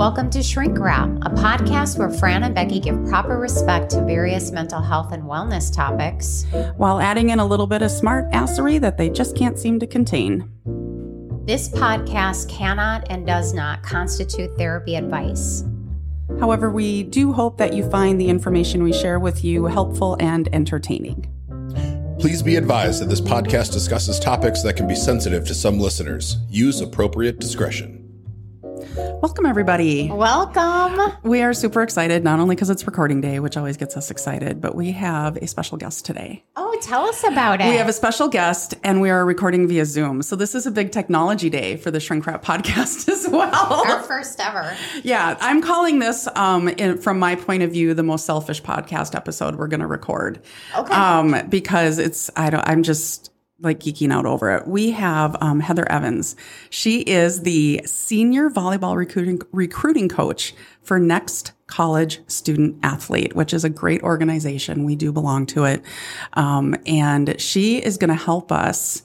[0.00, 4.50] Welcome to Shrink Wrap, a podcast where Fran and Becky give proper respect to various
[4.50, 6.46] mental health and wellness topics
[6.78, 9.86] while adding in a little bit of smart assery that they just can't seem to
[9.86, 10.50] contain.
[11.44, 15.64] This podcast cannot and does not constitute therapy advice.
[16.40, 20.48] However, we do hope that you find the information we share with you helpful and
[20.54, 21.26] entertaining.
[22.18, 26.38] Please be advised that this podcast discusses topics that can be sensitive to some listeners.
[26.48, 27.99] Use appropriate discretion.
[29.22, 30.10] Welcome, everybody.
[30.10, 31.12] Welcome.
[31.24, 34.62] We are super excited, not only because it's recording day, which always gets us excited,
[34.62, 36.42] but we have a special guest today.
[36.56, 37.68] Oh, tell us about it.
[37.68, 40.22] We have a special guest, and we are recording via Zoom.
[40.22, 43.84] So, this is a big technology day for the Shrink Wrap podcast as well.
[43.86, 44.74] Our first ever.
[45.02, 49.14] Yeah, I'm calling this, um, in, from my point of view, the most selfish podcast
[49.14, 50.40] episode we're going to record.
[50.74, 50.94] Okay.
[50.94, 53.29] Um, because it's, I don't, I'm just,
[53.60, 54.66] like geeking out over it.
[54.66, 56.36] We have um, Heather Evans.
[56.70, 63.64] She is the senior volleyball recruiting recruiting coach for Next College Student Athlete, which is
[63.64, 64.84] a great organization.
[64.84, 65.82] We do belong to it,
[66.34, 69.02] um, and she is going to help us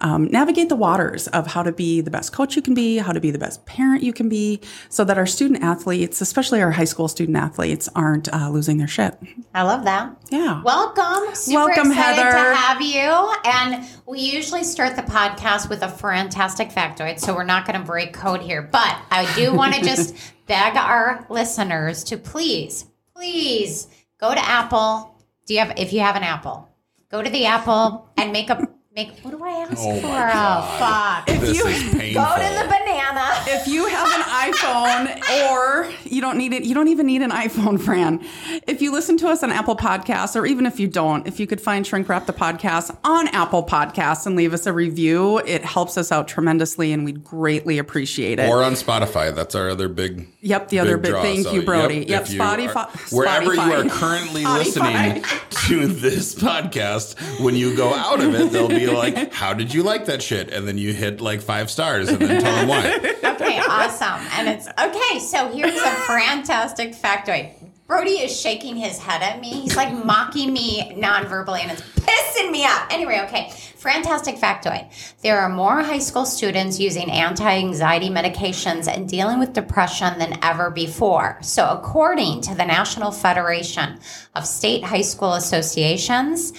[0.00, 3.12] um, navigate the waters of how to be the best coach you can be, how
[3.12, 6.70] to be the best parent you can be, so that our student athletes, especially our
[6.70, 9.18] high school student athletes, aren't uh, losing their shit.
[9.54, 10.16] I love that.
[10.30, 10.62] Yeah.
[10.62, 11.34] Welcome.
[11.34, 12.50] Super Welcome, excited Heather.
[12.50, 13.34] to have you.
[13.44, 17.84] And we usually start the podcast with a fantastic factoid, so we're not going to
[17.84, 18.62] break code here.
[18.62, 20.14] But I do want to just
[20.46, 23.88] beg our listeners to please, please
[24.18, 25.14] go to Apple.
[25.46, 26.68] Do you have if you have an Apple,
[27.10, 30.06] go to the Apple and make a make what do I ask Oh my for?
[30.08, 30.64] God.
[30.64, 31.28] Oh fuck.
[31.30, 32.22] If This you- is painful.
[32.24, 33.28] Go to the banana.
[33.46, 37.30] if you have an iPhone or you don't need it, you don't even need an
[37.30, 38.24] iPhone, Fran.
[38.66, 41.46] If you listen to us on Apple Podcasts, or even if you don't, if you
[41.46, 45.64] could find Shrink Wrap the podcast on Apple Podcasts and leave us a review, it
[45.64, 48.48] helps us out tremendously and we'd greatly appreciate it.
[48.48, 49.34] or on Spotify.
[49.34, 50.26] That's our other big.
[50.40, 51.22] Yep, the other big- draw.
[51.22, 52.04] thank you, Brody.
[52.08, 54.58] Yep, if you Spotify- are- wherever you are currently Spotify.
[54.58, 55.24] listening
[55.68, 59.82] to this podcast, when you go out of it, there'll be like, "How did you
[59.82, 63.14] like that shit?" And then you hit like five stars, and then tell them why.
[63.38, 64.20] Okay, awesome.
[64.32, 65.20] And it's okay.
[65.20, 67.52] So here's a fantastic factoid.
[67.86, 69.48] Brody is shaking his head at me.
[69.48, 72.88] He's like mocking me non-verbally, and it's pissing me off.
[72.90, 73.50] Anyway, okay.
[73.76, 74.90] Fantastic factoid.
[75.22, 80.68] There are more high school students using anti-anxiety medications and dealing with depression than ever
[80.70, 81.38] before.
[81.40, 84.00] So according to the National Federation
[84.34, 86.52] of State High School Associations,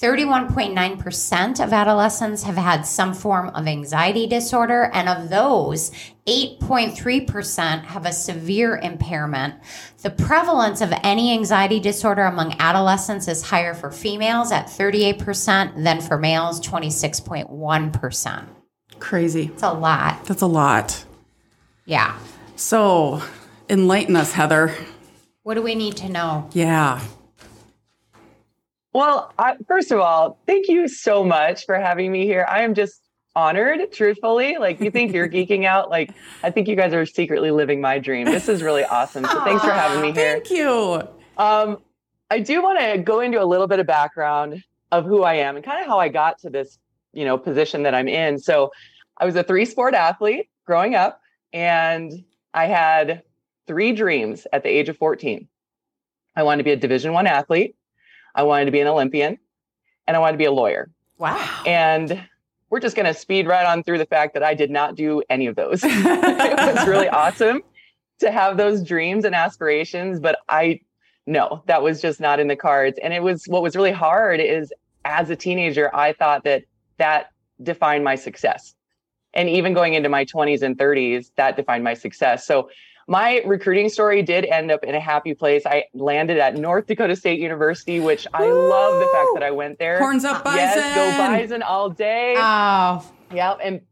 [0.00, 5.90] 31.9% of adolescents have had some form of anxiety disorder, and of those,
[6.26, 9.54] 8.3% have a severe impairment.
[10.02, 16.00] The prevalence of any anxiety disorder among adolescents is higher for females at 38% than
[16.00, 18.46] for males, 26.1%.
[18.98, 19.50] Crazy.
[19.52, 20.24] It's a lot.
[20.24, 21.04] That's a lot.
[21.84, 22.18] Yeah.
[22.56, 23.22] So
[23.68, 24.74] enlighten us, Heather.
[25.42, 26.48] What do we need to know?
[26.54, 27.02] Yeah.
[28.92, 32.46] Well, I, first of all, thank you so much for having me here.
[32.48, 33.00] I am just
[33.34, 34.58] honored, truthfully.
[34.58, 35.88] Like, you think you're geeking out?
[35.88, 38.26] Like, I think you guys are secretly living my dream.
[38.26, 39.24] This is really awesome.
[39.24, 40.34] So, thanks for having me here.
[40.34, 41.08] Thank you.
[41.38, 41.78] Um,
[42.30, 45.56] I do want to go into a little bit of background of who I am
[45.56, 46.78] and kind of how I got to this,
[47.14, 48.38] you know, position that I'm in.
[48.38, 48.72] So,
[49.16, 51.20] I was a three sport athlete growing up,
[51.52, 52.12] and
[52.52, 53.22] I had
[53.66, 55.48] three dreams at the age of 14.
[56.34, 57.76] I wanted to be a Division One athlete.
[58.34, 59.38] I wanted to be an Olympian,
[60.06, 60.90] and I wanted to be a lawyer.
[61.18, 61.62] Wow.
[61.66, 62.24] And
[62.70, 65.22] we're just going to speed right on through the fact that I did not do
[65.28, 65.80] any of those.
[65.84, 67.62] it was really awesome
[68.20, 70.80] to have those dreams and aspirations, but I
[71.26, 72.98] no, that was just not in the cards.
[73.02, 74.72] And it was what was really hard is
[75.04, 76.64] as a teenager, I thought that
[76.98, 77.30] that
[77.62, 78.74] defined my success.
[79.34, 82.46] And even going into my 20s and 30s, that defined my success.
[82.46, 82.70] So
[83.12, 85.66] my recruiting story did end up in a happy place.
[85.66, 89.78] I landed at North Dakota State University, which I love the fact that I went
[89.78, 89.98] there.
[89.98, 90.58] Horns up, bison.
[90.58, 92.34] Yes, go Bison all day.
[92.38, 93.52] Oh, Yeah.
[93.62, 93.82] And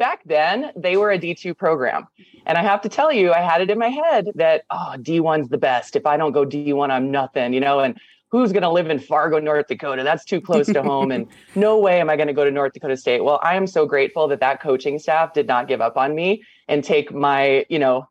[0.00, 2.08] back then, they were a D2 program.
[2.46, 5.50] And I have to tell you, I had it in my head that, oh, D1's
[5.50, 5.94] the best.
[5.94, 7.78] If I don't go D1, I'm nothing, you know?
[7.78, 7.96] And
[8.32, 10.02] who's going to live in Fargo, North Dakota?
[10.02, 11.12] That's too close to home.
[11.12, 13.22] And no way am I going to go to North Dakota State.
[13.22, 16.42] Well, I am so grateful that that coaching staff did not give up on me
[16.66, 18.08] and take my, you know,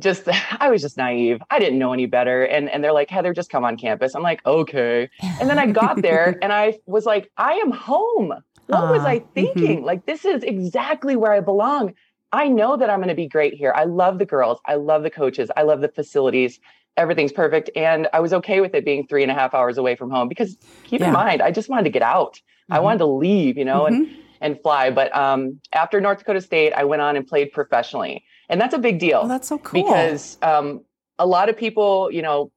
[0.00, 0.28] just
[0.60, 1.40] I was just naive.
[1.50, 2.44] I didn't know any better.
[2.44, 4.14] And and they're like, Heather, just come on campus.
[4.14, 5.08] I'm like, okay.
[5.40, 8.32] And then I got there and I was like, I am home.
[8.66, 9.84] What was Ah, I thinking?
[9.84, 11.94] Like, this is exactly where I belong.
[12.32, 13.72] I know that I'm going to be great here.
[13.76, 14.58] I love the girls.
[14.66, 15.50] I love the coaches.
[15.56, 16.58] I love the facilities.
[16.96, 17.70] Everything's perfect.
[17.76, 20.28] And I was okay with it being three and a half hours away from home
[20.28, 21.08] because keep Yeah.
[21.08, 22.40] in mind, I just wanted to get out.
[22.70, 24.08] I wanted to leave, you know, and
[24.40, 24.90] and fly.
[24.90, 28.24] But um, after North Dakota State, I went on and played professionally.
[28.48, 29.22] And that's a big deal.
[29.24, 29.82] Oh, that's so cool.
[29.82, 30.82] Because um,
[31.18, 32.50] a lot of people, you know,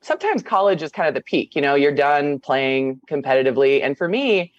[0.00, 3.82] sometimes college is kind of the peak, you know, you're done playing competitively.
[3.82, 4.52] And for me,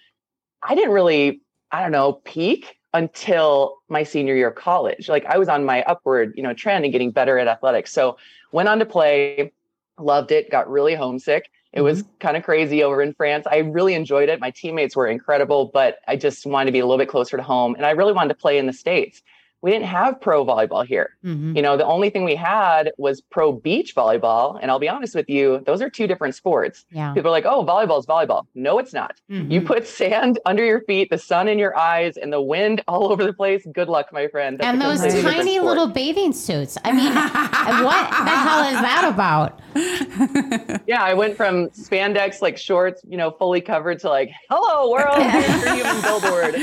[0.62, 1.40] I didn't really,
[1.72, 5.08] I don't know, peak until my senior year of college.
[5.08, 7.92] Like I was on my upward, you know, trend and getting better at athletics.
[7.92, 8.16] So
[8.52, 9.52] went on to play,
[9.98, 11.50] loved it, got really homesick.
[11.72, 11.84] It mm-hmm.
[11.84, 13.46] was kind of crazy over in France.
[13.50, 14.40] I really enjoyed it.
[14.40, 17.42] My teammates were incredible, but I just wanted to be a little bit closer to
[17.42, 17.76] home.
[17.76, 19.22] And I really wanted to play in the States
[19.62, 21.16] we didn't have pro volleyball here.
[21.24, 21.56] Mm-hmm.
[21.56, 24.58] You know, the only thing we had was pro beach volleyball.
[24.60, 26.86] And I'll be honest with you, those are two different sports.
[26.90, 27.12] Yeah.
[27.12, 28.46] People are like, oh, volleyball is volleyball.
[28.54, 29.20] No, it's not.
[29.30, 29.50] Mm-hmm.
[29.50, 33.12] You put sand under your feet, the sun in your eyes, and the wind all
[33.12, 33.66] over the place.
[33.72, 34.58] Good luck, my friend.
[34.58, 36.78] That's and those tiny little bathing suits.
[36.84, 39.60] I mean, what the hell is that about?
[40.86, 45.22] yeah, I went from spandex, like shorts, you know, fully covered to like, hello, world,
[45.22, 46.54] here's your human billboard.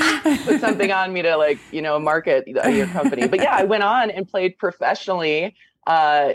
[0.46, 2.46] Put something on me to like, you know, market
[2.92, 3.28] company.
[3.28, 5.56] But yeah, I went on and played professionally
[5.86, 6.34] uh,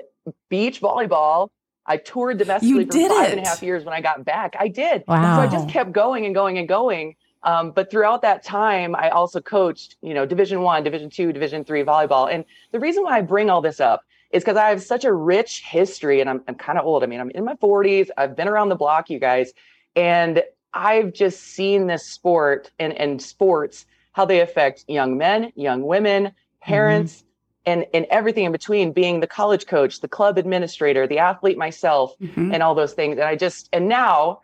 [0.49, 1.51] beach volleyball.
[1.85, 3.39] I toured domestically for five it.
[3.39, 4.55] and a half years when I got back.
[4.59, 5.05] I did.
[5.09, 5.37] Wow.
[5.37, 7.17] So I just kept going and going and going.
[7.43, 11.65] Um, but throughout that time, I also coached, you know, Division One, Division Two, Division
[11.65, 12.33] Three volleyball.
[12.33, 15.13] And the reason why I bring all this up is because I have such a
[15.13, 17.03] rich history, and I'm I'm kind of old.
[17.03, 18.11] I mean, I'm in my 40s.
[18.17, 19.53] I've been around the block, you guys,
[19.97, 25.83] and I've just seen this sport and and sports how they affect young men, young
[25.83, 27.26] women, parents, mm-hmm.
[27.67, 28.93] and and everything in between.
[28.93, 32.53] Being the college coach, the club administrator, the athlete myself, mm-hmm.
[32.53, 33.19] and all those things.
[33.19, 34.41] And I just and now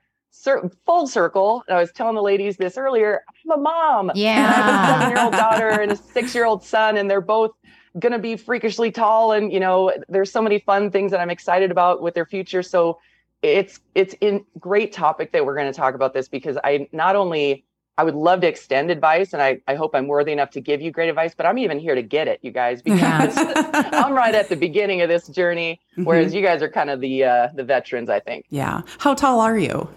[0.86, 1.64] full circle.
[1.68, 3.24] I was telling the ladies this earlier.
[3.44, 4.12] I'm a mom.
[4.18, 4.34] Yeah.
[4.36, 7.20] I have a seven year old daughter and a six year old son, and they're
[7.20, 7.52] both
[7.98, 9.32] going to be freakishly tall.
[9.32, 12.62] And, you know, there's so many fun things that I'm excited about with their future.
[12.62, 12.98] So
[13.42, 17.16] it's, it's in great topic that we're going to talk about this because I not
[17.16, 17.64] only
[17.98, 20.80] I would love to extend advice, and I, I hope I'm worthy enough to give
[20.80, 24.36] you great advice, but I'm even here to get it, you guys, because I'm right
[24.36, 26.04] at the beginning of this journey, mm-hmm.
[26.04, 26.36] whereas mm-hmm.
[26.36, 28.46] you guys are kind of the uh, the veterans, I think.
[28.50, 28.82] Yeah.
[28.98, 29.90] How tall are you?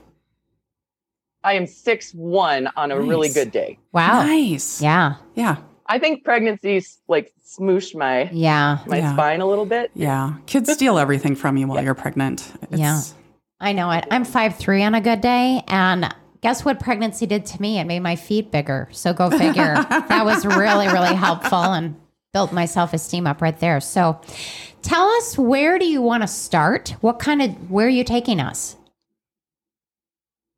[1.44, 3.08] I am six one on a nice.
[3.08, 3.78] really good day.
[3.92, 4.24] Wow.
[4.24, 4.82] Nice.
[4.82, 5.18] Yeah.
[5.36, 5.58] Yeah.
[5.86, 9.14] I think pregnancy's like smooshed my yeah my yeah.
[9.14, 9.92] spine a little bit.
[9.94, 10.38] Yeah.
[10.48, 11.84] Kids steal everything from you while yeah.
[11.84, 12.52] you're pregnant.
[12.72, 12.80] It's...
[12.80, 13.02] Yeah.
[13.60, 14.06] I know it.
[14.10, 17.80] I'm five three on a good day, and guess what pregnancy did to me?
[17.80, 18.90] It made my feet bigger.
[18.92, 19.76] So go figure.
[19.76, 21.96] that was really really helpful and
[22.34, 23.80] built my self esteem up right there.
[23.80, 24.20] So,
[24.82, 26.96] tell us where do you want to start?
[27.02, 28.76] What kind of where are you taking us?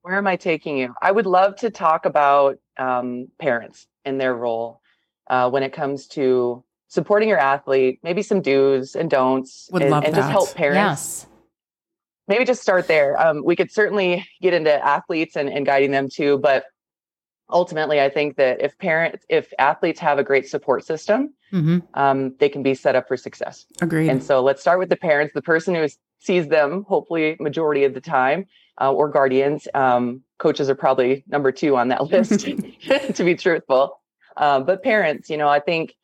[0.04, 0.94] where am I taking you?
[1.02, 4.82] I would love to talk about um, parents and their role
[5.30, 9.92] uh, when it comes to supporting your athlete, maybe some do's and don'ts, would and,
[9.92, 10.20] love and that.
[10.20, 10.76] just help parents.
[10.78, 11.28] Yes.
[12.28, 13.20] Maybe just start there.
[13.22, 16.66] Um, we could certainly get into athletes and, and guiding them too, but
[17.50, 21.80] ultimately, I think that if parents, if athletes have a great support system, mm-hmm.
[21.94, 23.66] um, they can be set up for success.
[23.82, 24.10] Agreed.
[24.10, 25.88] And so let's start with the parents, the person who
[26.20, 28.46] sees them, hopefully, majority of the time,
[28.82, 29.68] uh, or guardians.
[29.74, 32.40] Um, coaches are probably number two on that list,
[33.16, 34.00] to be truthful.
[34.36, 35.96] Uh, but parents, you know, I think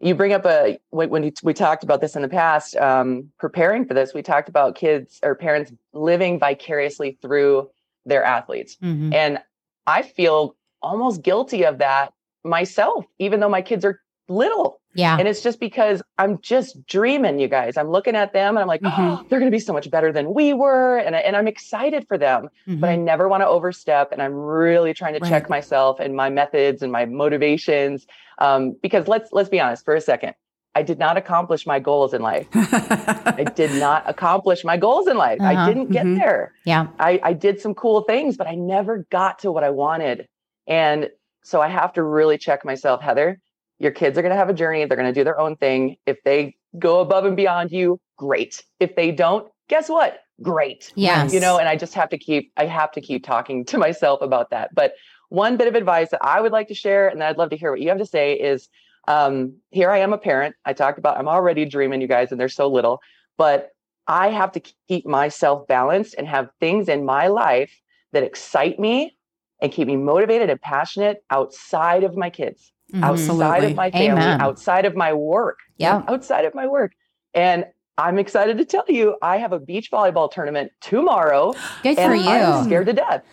[0.00, 3.84] you bring up a when, when we talked about this in the past, um, preparing
[3.84, 7.70] for this, we talked about kids or parents living vicariously through
[8.06, 9.12] their athletes, mm-hmm.
[9.12, 9.38] and
[9.86, 12.12] I feel almost guilty of that
[12.44, 14.80] myself, even though my kids are little.
[14.94, 15.16] Yeah.
[15.16, 17.76] And it's just because I'm just dreaming, you guys.
[17.76, 19.00] I'm looking at them and I'm like, mm-hmm.
[19.00, 20.98] oh, they're going to be so much better than we were.
[20.98, 22.80] And, I, and I'm excited for them, mm-hmm.
[22.80, 23.04] but I mm-hmm.
[23.04, 24.12] never want to overstep.
[24.12, 25.28] And I'm really trying to right.
[25.28, 28.06] check myself and my methods and my motivations.
[28.38, 30.34] Um, because let's, let's be honest for a second.
[30.74, 32.46] I did not accomplish my goals in life.
[32.54, 35.40] I did not accomplish my goals in life.
[35.40, 35.50] Uh-huh.
[35.50, 36.18] I didn't get mm-hmm.
[36.18, 36.52] there.
[36.64, 36.88] Yeah.
[37.00, 40.28] I, I did some cool things, but I never got to what I wanted.
[40.68, 41.08] And
[41.42, 43.40] so I have to really check myself, Heather
[43.78, 44.84] your kids are going to have a journey.
[44.84, 45.96] They're going to do their own thing.
[46.06, 48.62] If they go above and beyond you, great.
[48.80, 50.20] If they don't, guess what?
[50.42, 50.92] Great.
[50.94, 51.32] Yes.
[51.32, 54.20] You know, and I just have to keep, I have to keep talking to myself
[54.22, 54.74] about that.
[54.74, 54.94] But
[55.28, 57.70] one bit of advice that I would like to share, and I'd love to hear
[57.70, 58.68] what you have to say is
[59.06, 60.56] um, here I am a parent.
[60.64, 63.00] I talked about, I'm already dreaming, you guys, and they're so little,
[63.36, 63.70] but
[64.06, 67.72] I have to keep myself balanced and have things in my life
[68.12, 69.16] that excite me
[69.60, 73.04] and keep me motivated and passionate outside of my kids mm-hmm.
[73.04, 74.40] outside of my family, Amen.
[74.40, 75.58] outside of my work.
[75.76, 76.02] Yeah.
[76.08, 76.92] Outside of my work.
[77.34, 77.66] And
[77.98, 81.54] I'm excited to tell you, I have a beach volleyball tournament tomorrow.
[81.82, 82.28] Good for you.
[82.28, 83.24] I'm scared to death.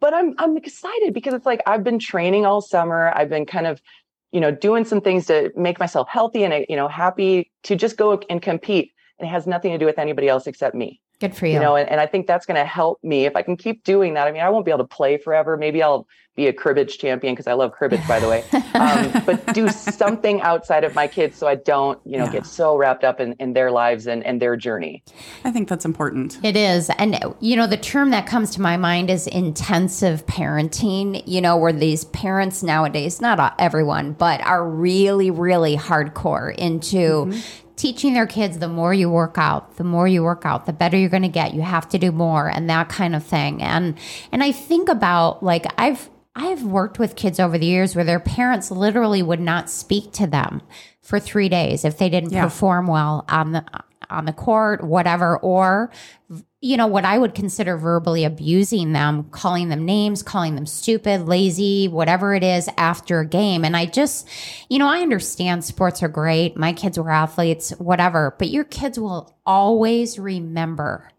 [0.00, 3.12] But I'm I'm excited because it's like I've been training all summer.
[3.14, 3.80] I've been kind of,
[4.32, 7.96] you know, doing some things to make myself healthy and you know, happy to just
[7.96, 8.92] go and compete.
[9.18, 11.00] And it has nothing to do with anybody else except me.
[11.22, 11.54] Good for you.
[11.54, 13.84] You know, and, and I think that's going to help me if I can keep
[13.84, 14.26] doing that.
[14.26, 15.56] I mean, I won't be able to play forever.
[15.56, 18.44] Maybe I'll be a cribbage champion because I love cribbage, by the way.
[18.74, 22.32] Um, but do something outside of my kids so I don't, you know, Yeah.
[22.32, 25.04] get so wrapped up in, in their lives and, and their journey.
[25.44, 26.38] I think that's important.
[26.42, 26.90] It is.
[26.98, 31.56] And, you know, the term that comes to my mind is intensive parenting, you know,
[31.56, 37.32] where these parents nowadays, not uh, everyone, but are really, really hardcore into
[37.76, 40.96] teaching their kids the more you work out, the more you work out, the better
[40.96, 41.54] you're going to get.
[41.54, 43.62] You have to do more and that kind of thing.
[43.62, 43.98] And,
[44.30, 48.20] and I think about like, I've, I've worked with kids over the years where their
[48.20, 50.62] parents literally would not speak to them
[51.02, 52.44] for three days if they didn't Yeah.
[52.44, 53.64] perform well on the
[54.10, 55.90] on the court, whatever, or
[56.64, 61.26] you know what I would consider verbally abusing them, calling them names, calling them stupid,
[61.26, 63.64] lazy, whatever it is after a game.
[63.64, 64.28] And I just,
[64.70, 66.56] you know, I understand sports are great.
[66.56, 71.10] My kids were athletes, whatever, but your kids will always remember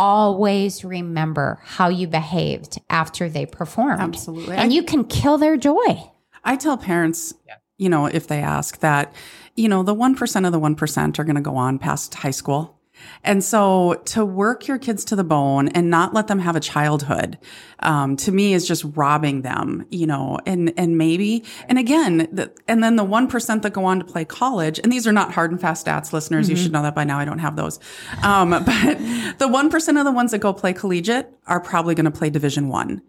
[0.00, 4.00] always remember how you behaved after they performed.
[4.00, 4.54] Absolutely.
[4.54, 6.08] And I- you can kill their joy.
[6.44, 7.34] I tell parents,
[7.78, 9.12] you know, if they ask that,
[9.56, 12.77] you know, the 1% of the 1% are going to go on past high school.
[13.24, 16.60] And so to work your kids to the bone and not let them have a
[16.60, 17.38] childhood,
[17.80, 22.52] um, to me is just robbing them, you know, and, and maybe, and again, the,
[22.66, 25.50] and then the 1% that go on to play college, and these are not hard
[25.50, 26.48] and fast stats, listeners.
[26.48, 27.18] You should know that by now.
[27.18, 27.78] I don't have those.
[28.22, 32.10] Um, but the 1% of the ones that go play collegiate are probably going to
[32.10, 33.02] play division one.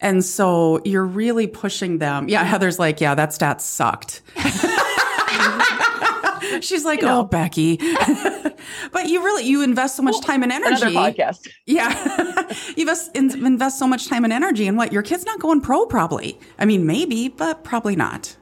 [0.00, 2.28] And so you're really pushing them.
[2.28, 4.22] Yeah, Heather's like, yeah, that stat sucked.
[6.64, 7.76] She's like, oh, Becky.
[8.92, 10.96] but you really, you invest so much time and Another energy.
[10.96, 11.48] podcast.
[11.66, 12.52] Yeah.
[12.76, 14.92] you invest, invest so much time and energy in what?
[14.92, 16.38] Your kid's not going pro, probably.
[16.58, 18.36] I mean, maybe, but probably not.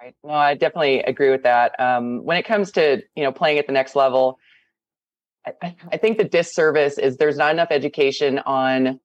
[0.00, 0.14] Right.
[0.24, 1.78] No, I definitely agree with that.
[1.78, 4.38] Um, when it comes to you know playing at the next level,
[5.46, 8.98] I, I think the disservice is there's not enough education on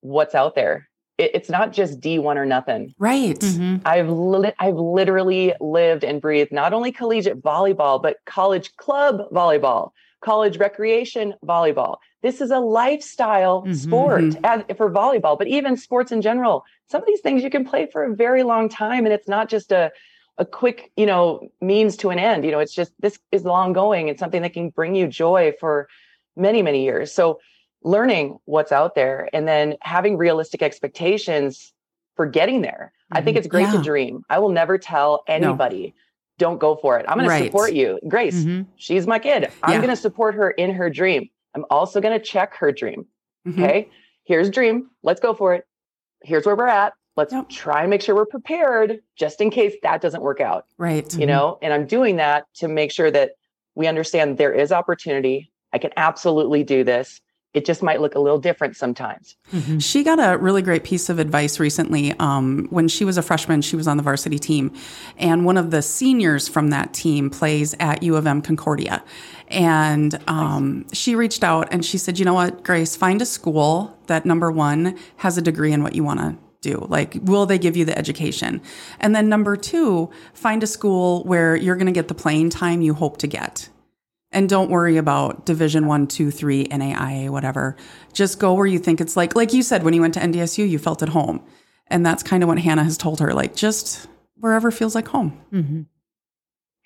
[0.00, 0.88] what's out there.
[1.18, 2.94] It, it's not just D1 or nothing.
[2.98, 3.42] Right.
[3.84, 9.90] I've li- I've literally lived and breathed not only collegiate volleyball but college club volleyball,
[10.22, 11.96] college recreation volleyball.
[12.22, 13.74] This is a lifestyle Mhm.
[13.76, 16.64] sport as, for volleyball, but even sports in general.
[16.88, 19.48] Some of these things you can play for a very long time, and it's not
[19.48, 19.90] just a
[20.36, 22.44] a quick, you know, means to an end.
[22.44, 24.08] You know, it's just this is long going.
[24.08, 25.86] It's something that can bring you joy for
[26.36, 27.12] many many years.
[27.12, 27.38] So
[27.94, 31.72] learning what's out there and then having realistic expectations
[32.16, 32.92] for getting there.
[33.12, 33.72] I think it's great Yeah.
[33.72, 34.24] to dream.
[34.30, 35.94] I will never tell anybody,
[36.38, 37.04] don't go for it.
[37.08, 37.40] I'm going Right.
[37.40, 38.00] to support you.
[38.08, 38.66] Grace, Mhm.
[38.76, 39.50] she's my kid.
[39.62, 41.28] I'm going to support her in her dream.
[41.54, 43.06] I'm also going to check her dream.
[43.46, 43.52] Mhm.
[43.62, 43.88] Okay.
[44.24, 44.90] Here's dream.
[45.02, 45.64] Let's go for it.
[46.22, 46.94] Here's where we're at.
[47.16, 47.48] Let's Yep.
[47.50, 51.14] try and make sure we're prepared just in case that doesn't work out Right.
[51.16, 53.32] you know and i'm doing that to make sure that
[53.76, 57.20] we understand there is opportunity i can absolutely do this
[57.54, 59.36] it just might look a little different sometimes
[59.78, 62.12] She got a really great piece of advice recently.
[62.18, 64.72] Um, when she was a freshman, she was on the varsity team,
[65.16, 69.04] and one of the seniors from that team plays at U of M Concordia.
[69.48, 72.96] And um, she reached out and she said, "You know what, Grace?
[72.96, 76.86] Find a school that number one has a degree in what you want to." Do
[76.88, 78.62] like, will they give you the education?
[78.98, 82.80] And then number two, find a school where you're going to get the playing time
[82.80, 83.68] you hope to get
[84.34, 87.76] and don't worry about division one two three naia whatever.
[88.12, 90.68] Just go where you think it's like like you said when you went to ndsu
[90.68, 91.42] you felt at home.
[91.88, 95.40] And that's kind of what hannah has told her like just wherever feels like home.
[95.52, 95.86] Mhm.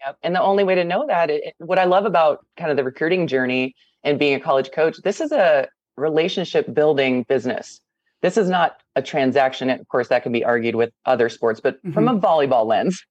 [0.06, 0.18] Yep.
[0.22, 2.84] and the only way to know that it, what i love about kind of the
[2.84, 3.74] recruiting journey
[4.04, 7.80] and being a college coach this is a relationship building business.
[8.22, 9.70] This is not a transaction.
[9.70, 13.04] And of course that can be argued with other sports but from a volleyball lens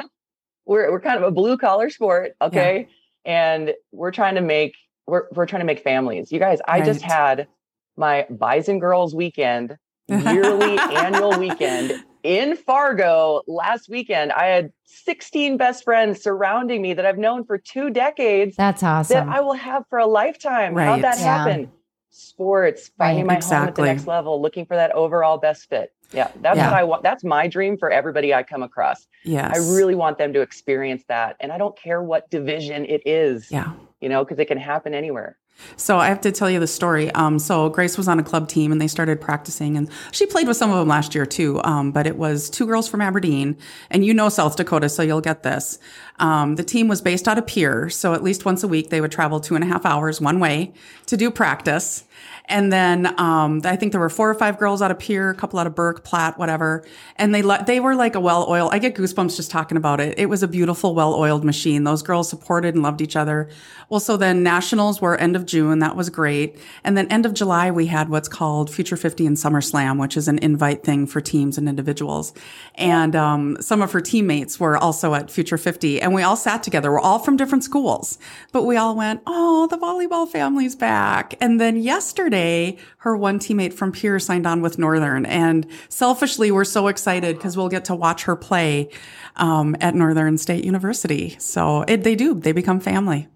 [0.66, 2.88] we're, we're kind of a blue collar sport okay
[3.26, 4.74] and we're trying to make
[5.06, 6.32] we're, we're trying to make families.
[6.32, 7.46] You guys i just had
[7.96, 9.76] my bison girls weekend
[10.08, 11.92] yearly annual weekend
[12.22, 14.32] in fargo last weekend.
[14.32, 19.14] I had 16 best friends surrounding me that i've known for two decades That's awesome.
[19.26, 20.74] that i will have for a lifetime.
[20.76, 21.24] How'd that Yeah.
[21.44, 21.72] happen?
[22.10, 23.40] Sports finding Right.
[23.42, 26.70] my home at the next level looking for that overall best fit yeah that's Yeah.
[26.70, 30.18] what i want that's my dream for everybody i come across Yeah, I really want
[30.18, 31.36] them to experience that.
[31.40, 34.94] And I don't care what division it is, yeah you know, because it can happen
[34.94, 35.38] anywhere.
[35.76, 37.10] So I have to tell you the story.
[37.12, 40.46] Um, so Grace was on a club team and they started practicing, and she played
[40.46, 41.62] with some of them last year too.
[41.64, 43.56] Um, but it was two girls from Aberdeen,
[43.90, 45.78] and you know South Dakota, so you'll get this.
[46.18, 49.00] Um, the team was based out of Pierre, so at least once a week they
[49.00, 50.72] would travel two and a half hours one way
[51.06, 52.04] to do practice.
[52.48, 55.34] And then um, I think there were four or five girls out of Pierre, a
[55.34, 56.84] couple out of Burke, Platte, whatever.
[57.16, 58.72] And they le- they were like a well oiled.
[58.72, 60.18] I get goosebumps just talking about it.
[60.18, 61.84] It was a beautiful, well oiled machine.
[61.84, 63.50] Those girls supported and loved each other.
[63.88, 65.80] Well, so then nationals were end of June.
[65.80, 66.58] That was great.
[66.84, 70.16] And then end of July we had what's called Future 50 and Summer Slam, which
[70.16, 72.32] is an invite thing for teams and individuals.
[72.76, 76.62] And um, some of her teammates were also at Future 50, and we all sat
[76.62, 76.92] together.
[76.92, 78.16] We're all from different schools,
[78.52, 83.72] but we all went, "Oh, the volleyball family's back!" And then yesterday her one teammate
[83.72, 85.26] from Pierre signed on with Northern.
[85.26, 88.88] And selfishly, we're so excited because we'll get to watch her play
[89.34, 91.34] um, at Northern State University.
[91.40, 93.26] So it, they do, they become family.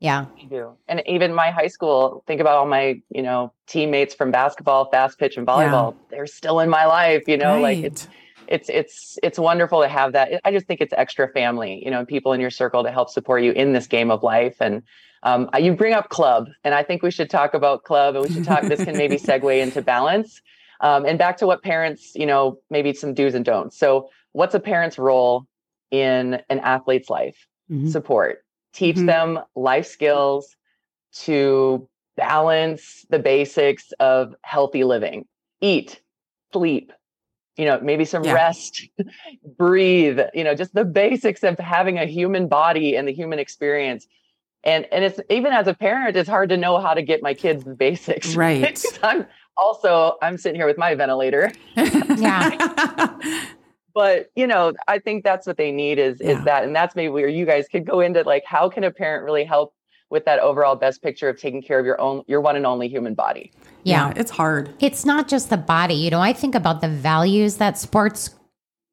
[0.00, 0.26] Yeah.
[0.36, 0.72] I do.
[0.88, 5.20] And even my high school, think about all my, you know, teammates from basketball, fast
[5.20, 5.92] pitch and volleyball.
[5.92, 5.98] Yeah.
[6.10, 7.62] They're still in my life, you know, right.
[7.62, 8.08] like it's
[8.48, 10.40] it's it's it's wonderful to have that.
[10.44, 13.42] I just think it's extra family, you know, people in your circle to help support
[13.42, 14.56] you in this game of life.
[14.60, 14.82] And
[15.22, 18.32] um, you bring up club, and I think we should talk about club, and we
[18.32, 18.62] should talk.
[18.62, 20.42] this can maybe segue into balance,
[20.80, 23.78] um, and back to what parents, you know, maybe some do's and don'ts.
[23.78, 25.46] So, what's a parent's role
[25.90, 27.46] in an athlete's life?
[27.70, 27.88] Mm-hmm.
[27.88, 29.06] Support, teach mm-hmm.
[29.06, 30.56] them life skills
[31.20, 35.26] to balance the basics of healthy living,
[35.60, 36.02] eat,
[36.52, 36.92] sleep,
[37.56, 38.32] you know maybe some yeah.
[38.32, 38.88] rest
[39.58, 44.06] breathe you know just the basics of having a human body and the human experience.
[44.64, 47.34] And and it's even as a parent it's hard to know how to get my
[47.34, 48.82] kids the basics right?
[49.02, 51.52] I'm also i'm sitting here with my ventilator.
[51.76, 53.18] Yeah.
[53.94, 56.30] But you know i think that's what they need is yeah.
[56.30, 58.90] is that and that's maybe where you guys could go into like how can a
[58.90, 59.72] parent really help
[60.14, 62.86] with that overall best picture of taking care of your own your one and only
[62.88, 63.50] human body.
[63.82, 64.72] Yeah, yeah it's hard.
[64.78, 65.94] It's not just the body.
[65.94, 68.30] You know i think about the values that sports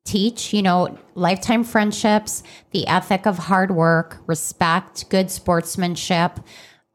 [0.04, 6.40] teach, you know, lifetime friendships, the ethic of hard work, respect, good sportsmanship,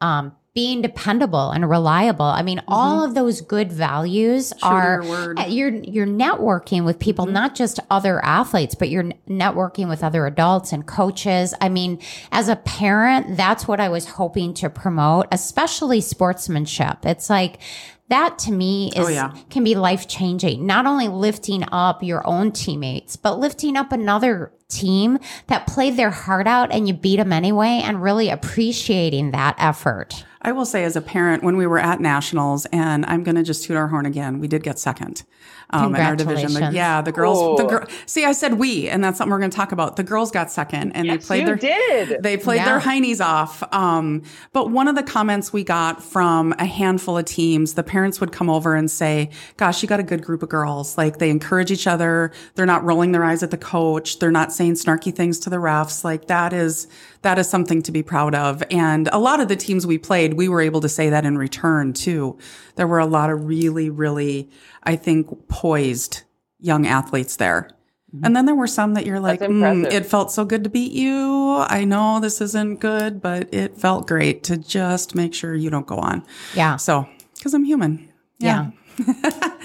[0.00, 2.25] um, being dependable and reliable.
[2.25, 2.72] I mean, mm-hmm.
[2.72, 7.34] all of those good values True are uh, you're you're networking with people, mm-hmm.
[7.34, 11.52] not just other athletes, but you're networking with other adults and coaches.
[11.60, 12.00] I mean,
[12.32, 17.04] as a parent, that's what I was hoping to promote, especially sportsmanship.
[17.04, 17.60] It's like
[18.08, 19.34] that to me oh, is oh, yeah.
[19.50, 20.64] can be life changing.
[20.64, 26.11] Not only lifting up your own teammates, but lifting up another team that played their
[26.11, 30.24] heart out and you beat them anyway and really appreciating that effort.
[30.42, 33.42] I will say, as a parent, when we were at nationals, and I'm going to
[33.42, 35.24] just toot our horn again, we did get second
[35.70, 36.52] um, in our division.
[36.52, 37.59] The, yeah, the girls.
[37.59, 37.87] The girl.
[38.07, 39.96] See, I said we, and that's something we're going to talk about.
[39.96, 42.22] The girls got second, and yes, they played their did.
[42.22, 42.66] They played yeah.
[42.66, 43.64] their heinies off.
[43.74, 48.20] Um, but one of the comments we got from a handful of teams, the parents
[48.20, 50.96] would come over and say, "Gosh, you got a good group of girls.
[50.96, 52.31] Like they encourage each other.
[52.55, 54.20] They're not rolling their eyes at the coach.
[54.20, 56.05] They're not saying snarky things to the refs.
[56.05, 56.88] Like that is
[57.23, 58.62] that is something to be proud of.
[58.71, 61.38] And a lot of the teams we played, we were able to say that in
[61.38, 62.38] return too.
[62.77, 64.51] There were a lot of really, really,
[64.83, 66.23] I think, poised
[66.59, 67.71] young athletes there.
[68.14, 68.25] Mm-hmm.
[68.25, 70.92] And then there were some that you're like, mm, it felt so good to beat
[70.92, 71.57] you.
[71.59, 75.87] I know this isn't good, but it felt great to just make sure you don't
[75.87, 76.25] go on.
[76.55, 76.77] Yeah.
[76.77, 78.12] So, because I'm human.
[78.38, 78.71] yeah.
[78.99, 79.51] yeah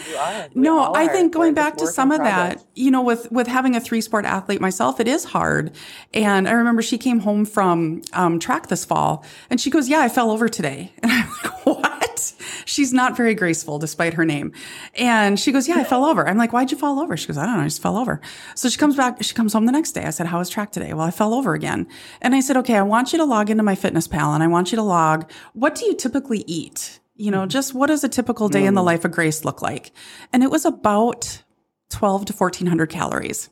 [0.56, 3.80] no, I think going back to some of that, you know, with with having a
[3.82, 5.72] three sport athlete myself, it is hard.
[6.14, 10.00] And I remember she came home from um, track this fall, and she goes, "Yeah,
[10.02, 12.34] I fell over today." And I'm like, "What?"
[12.66, 14.54] She's not very graceful, despite her name.
[14.96, 17.38] And she goes, "Yeah, I fell over." I'm like, "Why'd you fall over?" She goes,
[17.38, 18.22] "I don't know, I just fell over."
[18.56, 19.22] So she comes back.
[19.24, 20.06] She comes home the next day.
[20.06, 21.88] I said, "How was track today?" Well, I fell over again.
[22.22, 24.76] And I said, "Okay, I want you to log into MyFitnessPal, and I want you
[24.78, 28.64] to log what do you typically eat." You know, just what does a typical day
[28.64, 28.70] mm.
[28.70, 28.86] in the mm.
[28.86, 29.92] life of Grace look like?
[30.34, 31.44] And it was about
[31.90, 33.50] 12 to 1400 calories.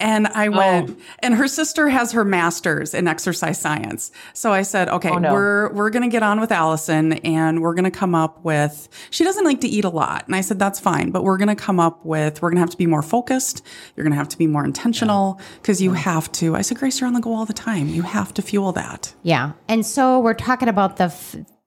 [0.00, 0.56] And I oh.
[0.56, 0.96] went, oh.
[1.18, 4.10] and her sister has her master's in exercise science.
[4.32, 5.32] So I said, okay, oh, no.
[5.32, 8.88] we're, we're going to get on with Allison and we're going to come up with,
[9.10, 10.26] she doesn't like to eat a lot.
[10.26, 12.62] And I said, that's fine, but we're going to come up with, we're going to
[12.62, 13.64] have to be more focused.
[13.94, 16.98] You're going to have to be more intentional because you have to, I said, Grace,
[16.98, 17.88] you're on the go all the time.
[17.88, 19.14] You have to fuel that.
[19.22, 19.52] Yeah.
[19.68, 21.14] And so we're talking about the,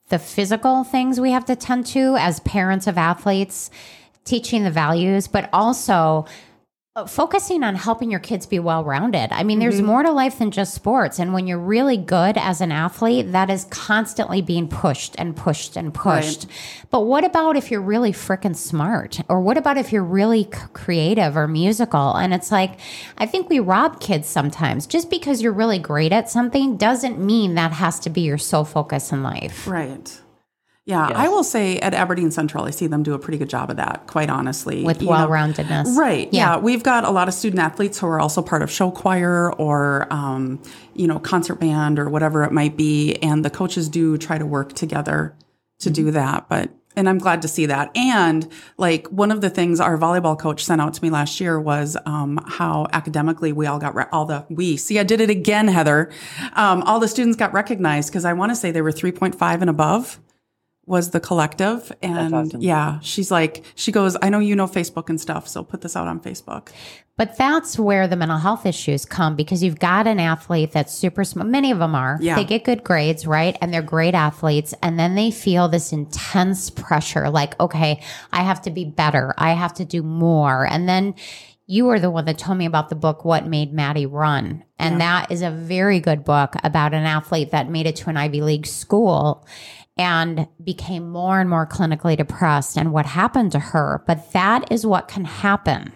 [0.10, 3.72] the physical things we have to tend to as parents of athletes,
[4.24, 6.26] teaching the values, but also
[7.08, 9.28] focusing on helping your kids be well rounded.
[9.34, 9.70] I mean, mm-hmm.
[9.70, 11.20] there's more to life than just sports.
[11.20, 15.76] And when you're really good as an athlete, that is constantly being pushed and pushed
[15.76, 16.46] and pushed.
[16.46, 16.88] Right.
[16.92, 19.20] But what about if you're really freaking smart?
[19.28, 22.16] Or what about if you're really creative or musical?
[22.16, 22.80] And it's like,
[23.18, 24.88] I think we rob kids sometimes.
[24.88, 28.64] Just because you're really great at something doesn't mean that has to be your sole
[28.64, 29.68] focus in life.
[29.68, 30.22] Right.
[30.86, 31.18] Yeah, yes.
[31.18, 33.78] I will say at Aberdeen Central, I see them do a pretty good job of
[33.78, 34.84] that, quite honestly.
[34.84, 35.98] With well roundedness.
[35.98, 36.32] Right.
[36.32, 36.56] Yeah.
[36.56, 36.58] yeah.
[36.58, 40.08] We've got a lot of student athletes who are also part of show choir or,
[40.14, 40.62] um,
[40.94, 43.16] you know, concert band or whatever it might be.
[43.16, 45.36] And the coaches do try to work together
[45.80, 46.48] to do that.
[46.50, 47.92] But and I'm glad to see that.
[47.98, 51.60] And like one of the things our volleyball coach sent out to me last year
[51.60, 55.30] was um, how academically we all got re- all the we see I did it
[55.30, 56.12] again, Heather.
[56.54, 59.70] Um, all the students got recognized because I want to say they were 3.5 and
[59.70, 60.20] above
[60.86, 62.62] was the collective and awesome.
[62.62, 65.96] yeah she's like she goes i know you know facebook and stuff so put this
[65.96, 66.70] out on facebook
[67.18, 71.24] But that's where the mental health issues come because you've got an athlete that's super
[71.24, 71.48] smart.
[71.48, 72.18] Many of them are.
[72.20, 72.36] Yeah.
[72.36, 73.58] They get good grades, right?
[73.62, 74.74] And they're great athletes.
[74.82, 78.02] And then they feel this intense pressure like, okay,
[78.34, 79.34] I have to be better.
[79.38, 80.68] I have to do more.
[80.68, 81.16] And then
[81.68, 84.66] you were the one that told me about the book, What Made Maddie Run.
[84.78, 88.18] And that is a very good book about an athlete that made it to an
[88.18, 89.48] Ivy League school
[89.98, 94.04] and became more and more clinically depressed and what happened to her.
[94.08, 95.92] But that is what can happen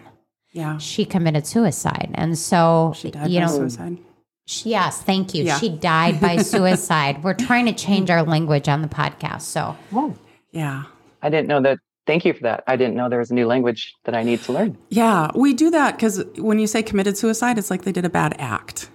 [0.52, 2.10] yeah she committed suicide.
[2.14, 3.98] And so, she died you by know, suicide
[4.46, 5.44] she- yes, thank you.
[5.44, 5.58] Yeah.
[5.58, 7.22] She died by suicide.
[7.22, 9.42] We're trying to change our language on the podcast.
[9.42, 10.16] So, Oh,
[10.50, 10.84] yeah
[11.22, 11.78] I didn't know that.
[12.06, 12.64] Thank you for that.
[12.66, 14.76] I didn't know there was a new language that I need to learn.
[14.88, 18.10] yeah we do that because when you say committed suicide it's like they did a
[18.10, 18.88] bad act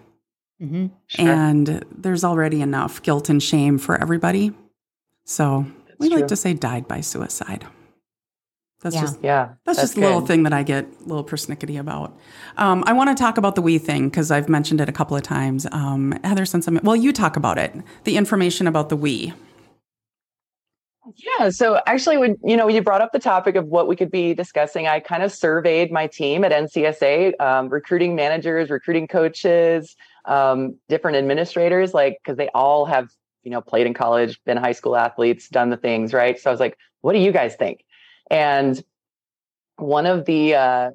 [0.62, 0.92] mhm.
[1.08, 1.30] Sure.
[1.30, 4.52] and there's already enough guilt and shame for everybody.
[5.26, 5.66] So
[6.00, 7.66] we like to say died by suicide.
[8.82, 9.02] That's Yeah.
[9.02, 12.16] just yeah, that's, just a little thing that I get a little persnickety about.
[12.58, 15.18] Um, I want to talk about the we thing because I've mentioned it a couple
[15.18, 15.66] of times.
[15.72, 17.74] Um, Heather, since I'm well, you talk about it.
[18.04, 19.34] The information about the we.
[21.16, 21.50] Yeah.
[21.50, 24.36] So actually, when you know you brought up the topic of what we could be
[24.36, 30.78] discussing, I kind of surveyed my team at NCSA, um, recruiting managers, recruiting coaches, um,
[30.90, 33.10] different administrators, like because they all have
[33.46, 36.38] you know played in college, been high school athletes, done the things right.
[36.38, 37.86] So I was like, what do you guys think?
[38.30, 38.84] And
[39.78, 40.92] one of the uh,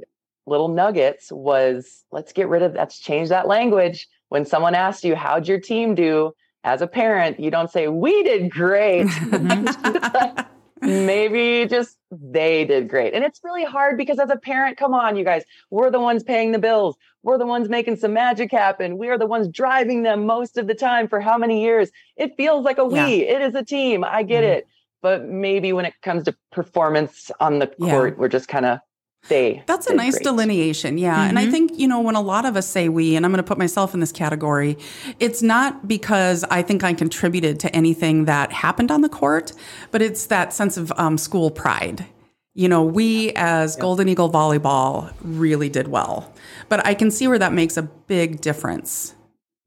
[0.46, 4.08] little nuggets was let's get rid of let's change that language.
[4.28, 6.32] When someone asks you, how'd your team do?
[6.62, 9.06] As a parent, you don't say, we did great.
[10.80, 13.14] maybe just they did great.
[13.14, 16.22] And it's really hard because as a parent, come on, you guys, we're the ones
[16.22, 16.96] paying the bills.
[17.22, 18.96] We're the ones making some magic happen.
[18.98, 21.90] We are the ones driving them most of the time for how many years?
[22.16, 22.96] It feels like a we.
[22.96, 23.36] Yeah.
[23.36, 24.04] It is a team.
[24.04, 24.48] I get Mhm.
[24.48, 24.66] it.
[25.02, 27.90] But maybe when it comes to performance on the Yeah.
[27.90, 28.80] court, we're just kind of
[29.28, 29.62] they.
[29.66, 30.24] That's a nice great.
[30.24, 30.98] delineation.
[30.98, 31.22] Yeah.
[31.28, 31.50] And I Mhm.
[31.50, 33.58] think, you know, when a lot of us say we, and I'm going to put
[33.58, 34.76] myself in this category,
[35.18, 39.52] it's not because I think I contributed to anything that happened on the court,
[39.90, 42.06] but it's that sense of um, school pride.
[42.54, 46.32] You know, we as Golden Eagle Volleyball really did well.
[46.68, 49.14] But I can see where that makes a big difference.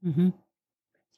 [0.06, 0.32] Mhm.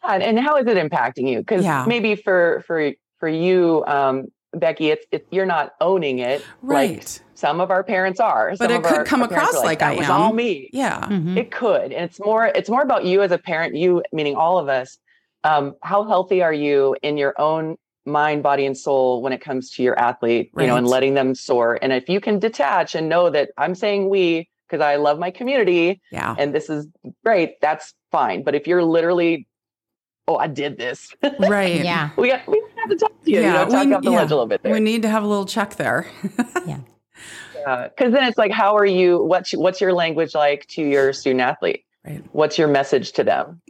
[0.05, 1.39] And, and how is it impacting you?
[1.41, 1.85] Because Yeah.
[1.89, 6.99] maybe for for for you, um, Becky, it's, it's you're not owning it Right.
[6.99, 8.51] like some of our parents are.
[8.51, 10.13] But Some it of could our- come our across are like that I was am.
[10.21, 10.71] all me.
[10.73, 11.01] Yeah.
[11.09, 11.37] Mhm.
[11.37, 13.75] It could, and it's more it's more about you as a parent.
[13.77, 14.99] You meaning all of us.
[15.45, 19.71] Um, how healthy are you in your own mind, body, and soul when it comes
[19.73, 20.51] to your athlete?
[20.59, 21.79] You know, and letting them soar.
[21.81, 25.31] And if you can detach and know that I'm saying we because I love my
[25.31, 26.35] community Yeah.
[26.39, 26.89] and this is
[27.25, 28.43] great, that's fine.
[28.43, 29.47] But if you're literally,
[30.27, 31.15] oh, I did this.
[31.39, 31.85] Right.
[31.85, 32.11] Yeah.
[32.17, 33.37] we got we have to talk to you.
[33.41, 34.17] you know, talk we- off the yeah.
[34.17, 34.73] ledge a little bit there.
[34.73, 36.07] We need to have a little check there.
[37.67, 39.23] Because then it's like, how are you?
[39.25, 41.85] What's what's your language like to your student athlete?
[42.07, 42.23] right.
[42.33, 43.61] What's your message to them?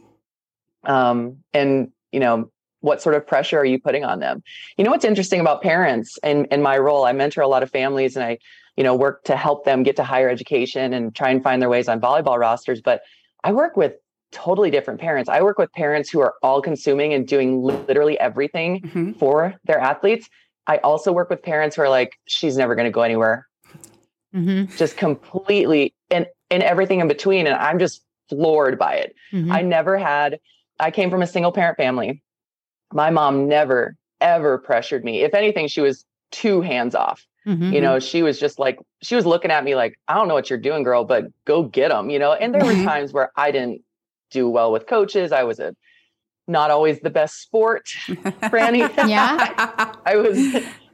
[0.83, 4.43] Um, and you know, what sort of pressure are you putting on them?
[4.77, 7.71] You know, what's interesting about parents and in my role, I mentor a lot of
[7.71, 8.37] families, and I,
[8.75, 11.69] you know, work to help them get to higher education and try and find their
[11.69, 12.81] ways on volleyball rosters.
[12.81, 13.01] But
[13.43, 13.93] I work with
[14.31, 15.29] totally different parents.
[15.29, 19.17] I work with parents who are all consuming and doing literally everything Mhm.
[19.17, 20.29] for their athletes.
[20.67, 23.47] I also work with parents who are like, she's never going to go anywhere
[24.37, 24.77] Mhm.
[24.77, 29.51] just completely and and everything in between and i'm just floored by it Mhm.
[29.51, 30.39] i never had
[30.79, 32.21] i came from a single parent family
[32.93, 37.73] my mom never ever pressured me if anything she was two hands off Mhm.
[37.73, 40.33] you know she was just like she was looking at me like i don't know
[40.33, 42.85] what you're doing girl but go get them you know and there were Mhm.
[42.85, 43.81] times where i didn't
[44.31, 45.73] do well with coaches i was a
[46.49, 47.85] not always the best sport
[48.51, 49.93] franny Yeah.
[50.05, 50.37] I was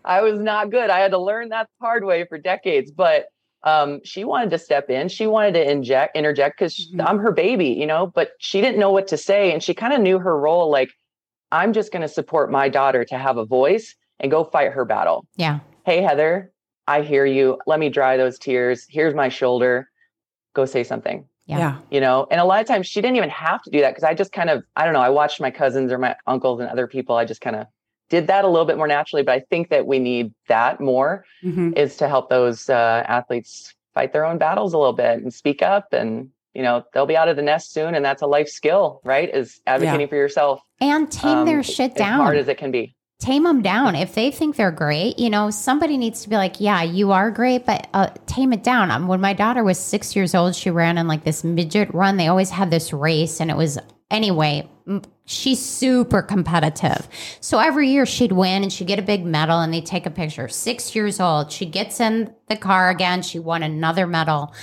[0.05, 0.89] I was not good.
[0.89, 2.91] I had to learn that the hard way for decades.
[2.91, 3.27] But
[3.63, 5.07] um, she wanted to step in.
[5.09, 7.05] She wanted to inject, interject because Mhm.
[7.07, 8.07] I'm her baby, you know.
[8.07, 10.69] But she didn't know what to say, and she kind of knew her role.
[10.69, 10.89] Like,
[11.51, 14.85] I'm just going to support my daughter to have a voice and go fight her
[14.85, 15.25] battle.
[15.35, 15.59] Yeah.
[15.85, 16.51] Hey, Heather,
[16.87, 17.57] I hear you.
[17.67, 18.85] Let me dry those tears.
[18.89, 19.89] Here's my shoulder.
[20.55, 21.57] Go say something Yeah.
[21.57, 21.77] yeah.
[21.89, 24.03] you know and a lot of times she didn't even have to do that because
[24.03, 26.69] i just kind of i don't know i watched my cousins or my uncles and
[26.69, 27.65] other people i just kind of
[28.09, 31.25] did that a little bit more naturally but i think that we need that more
[31.43, 31.77] Mhm.
[31.77, 35.61] is to help those uh, athletes fight their own battles a little bit and speak
[35.61, 38.47] up and you know they'll be out of the nest soon and that's a life
[38.47, 42.47] skill right is advocating for yourself And tame um, their shit down as hard as
[42.47, 43.95] it can be tame them down.
[43.95, 47.31] If they think they're great, you know, somebody needs to be like, yeah, you are
[47.31, 48.91] great, but uh, tame it down.
[48.91, 52.17] Um, when my daughter was six years old, she ran in like this midget run.
[52.17, 53.79] They always had this race, and it was
[54.11, 54.67] anyway,
[55.25, 57.07] she's super competitive.
[57.39, 60.11] So every year she'd win and she'd get a big medal and they'd take a
[60.11, 60.47] picture.
[60.49, 63.21] Six years old, she gets in the car again.
[63.21, 64.53] She won another medal.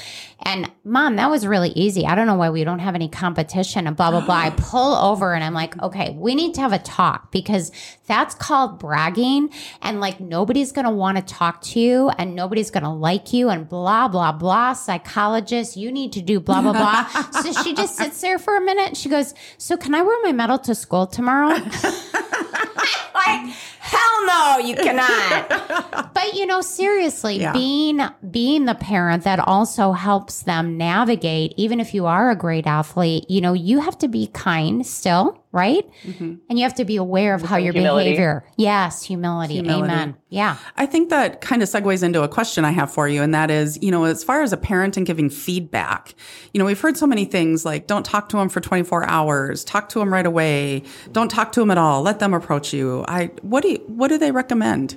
[0.43, 2.07] And mom, that was really easy.
[2.07, 4.37] I don't know why we don't have any competition and blah, blah, blah.
[4.37, 7.73] I pull over and I'm like, okay, we need to have a talk because
[8.07, 9.51] that's called bragging.
[9.83, 13.33] And like nobody's going to want to talk to you and nobody's going to like
[13.33, 14.73] you and blah, blah, blah.
[14.75, 17.05] Psychologist, you need to do blah, blah, blah.
[17.43, 18.97] so she just sits there for a minute.
[18.97, 21.49] She goes, so can I wear my medal to school tomorrow?
[23.15, 23.55] like,
[23.91, 26.11] hell no, you cannot.
[26.15, 27.53] but you know, seriously, Yeah.
[27.53, 28.01] being
[28.31, 33.27] being the parent that also helps them navigate, even if you are a great athlete,
[33.29, 35.85] you know, you have to be kind still, right?
[36.05, 36.35] Mm-hmm.
[36.49, 38.11] And you have to be aware of how your humility.
[38.11, 38.45] behavior.
[38.57, 39.55] Yes, humility.
[39.55, 39.93] Humility.
[39.93, 40.17] Amen.
[40.29, 40.57] Yeah.
[40.77, 43.51] I think that kind of segues into a question I have for you, and that
[43.51, 46.15] is, you know, as far as a parent and giving feedback,
[46.55, 49.65] you know, we've heard so many things like don't talk to them for 24 hours,
[49.65, 53.05] talk to them right away, don't talk to them at all, let them approach you.
[53.09, 54.97] I what do you, what do they recommend?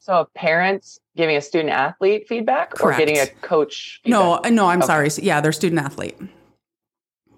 [0.00, 4.00] So parents giving a student athlete feedback or getting a coach?
[4.06, 4.52] No, feedback?
[4.52, 4.86] no, I'm Okay.
[4.86, 5.10] sorry.
[5.10, 6.16] So, yeah, they're student athlete.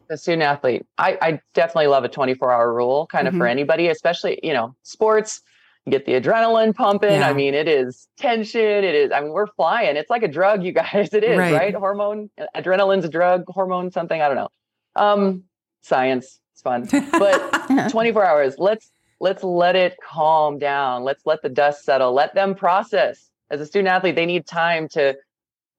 [0.09, 0.85] the student athlete.
[0.99, 3.51] I, I definitely love a 24 hour rule kind of for Mhm.
[3.51, 5.41] anybody, especially, you know, sports,
[5.87, 7.13] you get the adrenaline pumping.
[7.13, 7.29] Yeah.
[7.29, 8.61] I mean, it is tension.
[8.61, 9.97] It is, I mean, we're flying.
[9.97, 11.15] It's like a drug, you guys.
[11.15, 11.55] It is, Right.
[11.55, 11.75] right?
[11.77, 14.21] Hormone, adrenaline's a drug, hormone, something.
[14.21, 14.49] I don't know.
[14.97, 15.45] Um,
[15.83, 16.89] science, it's fun.
[17.13, 21.05] But 24 hours, let's, let's let it calm down.
[21.05, 22.13] Let's let the dust settle.
[22.13, 23.31] Let them process.
[23.51, 25.17] As a student athlete, they need time to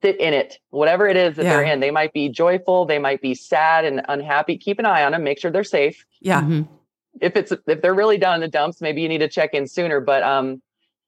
[0.02, 1.80] sit in it, whatever it is that they're in.
[1.80, 4.58] They might be joyful, they might be sad and unhappy.
[4.58, 6.06] Keep an eye on them, make sure they're safe.
[6.22, 6.42] Yeah.
[6.42, 6.68] Mhm.
[7.20, 9.68] If it's if they're really down in the dumps, maybe you need to check in
[9.68, 10.00] sooner.
[10.00, 10.62] But um,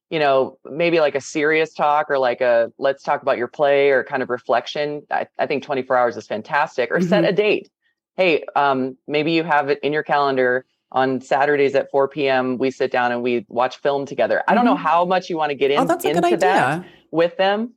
[0.10, 3.90] you know, maybe like a serious talk or like a let's talk about your play
[3.90, 5.04] or kind of reflection.
[5.10, 6.92] I, I think 24 hours is fantastic.
[6.92, 7.30] Or set Mhm.
[7.30, 7.70] a date.
[8.16, 12.58] Hey, um, maybe you have it in your calendar on Saturdays at 4 p.m.
[12.58, 14.44] We sit down and we watch film together.
[14.48, 14.80] I don't know Mhm.
[14.80, 17.74] how much you want to get in, Oh, into that with them.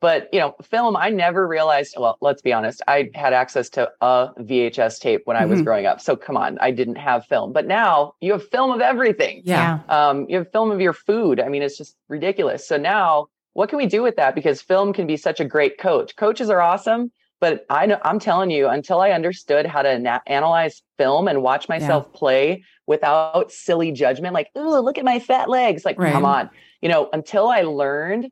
[0.00, 3.88] But you know, film, I never realized, well, let's be honest, I had access to
[4.00, 5.64] a VHS tape when I was Mhm.
[5.64, 6.00] growing up.
[6.00, 7.52] So come on, I didn't have film.
[7.52, 9.42] But now you have film of everything.
[9.44, 9.78] Yeah.
[9.88, 11.38] Um, you have film of your food.
[11.40, 12.66] I mean, it's just ridiculous.
[12.66, 14.34] So now what can we do with that?
[14.34, 16.16] Because film can be such a great coach.
[16.16, 20.20] Coaches are awesome, but I know I'm telling you, until I understood how to na-
[20.28, 25.50] analyze film and watch myself play without silly judgment, like, ooh, look at my fat
[25.50, 25.84] legs.
[25.84, 26.12] Like, Right.
[26.12, 26.48] come on.
[26.82, 28.28] You know, until I learned,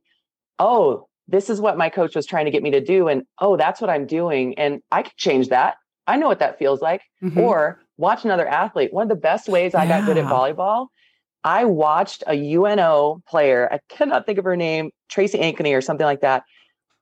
[0.60, 3.08] oh, this is what my coach was trying to get me to do.
[3.08, 4.56] And oh, that's what I'm doing.
[4.56, 5.74] And I could change that.
[6.06, 7.02] I know what that feels like.
[7.20, 7.36] Mhm.
[7.42, 8.92] Or watch another athlete.
[8.92, 10.86] One of the best ways I got good at volleyball,
[11.42, 13.68] I watched a UNO player.
[13.72, 16.44] I cannot think of her name, Tracy Ankeny or something like that.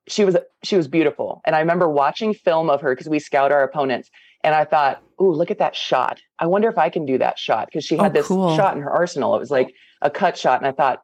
[0.09, 3.53] She was she was beautiful, and I remember watching film of her because we scout
[3.53, 4.11] our opponents,
[4.45, 6.21] and I thought, "Ooh, look at that shot!
[6.39, 8.57] I wonder if I can do that shot." Because she had Oh, this cool.
[8.57, 9.35] shot in her arsenal.
[9.37, 11.03] It was like a cut shot, and I thought,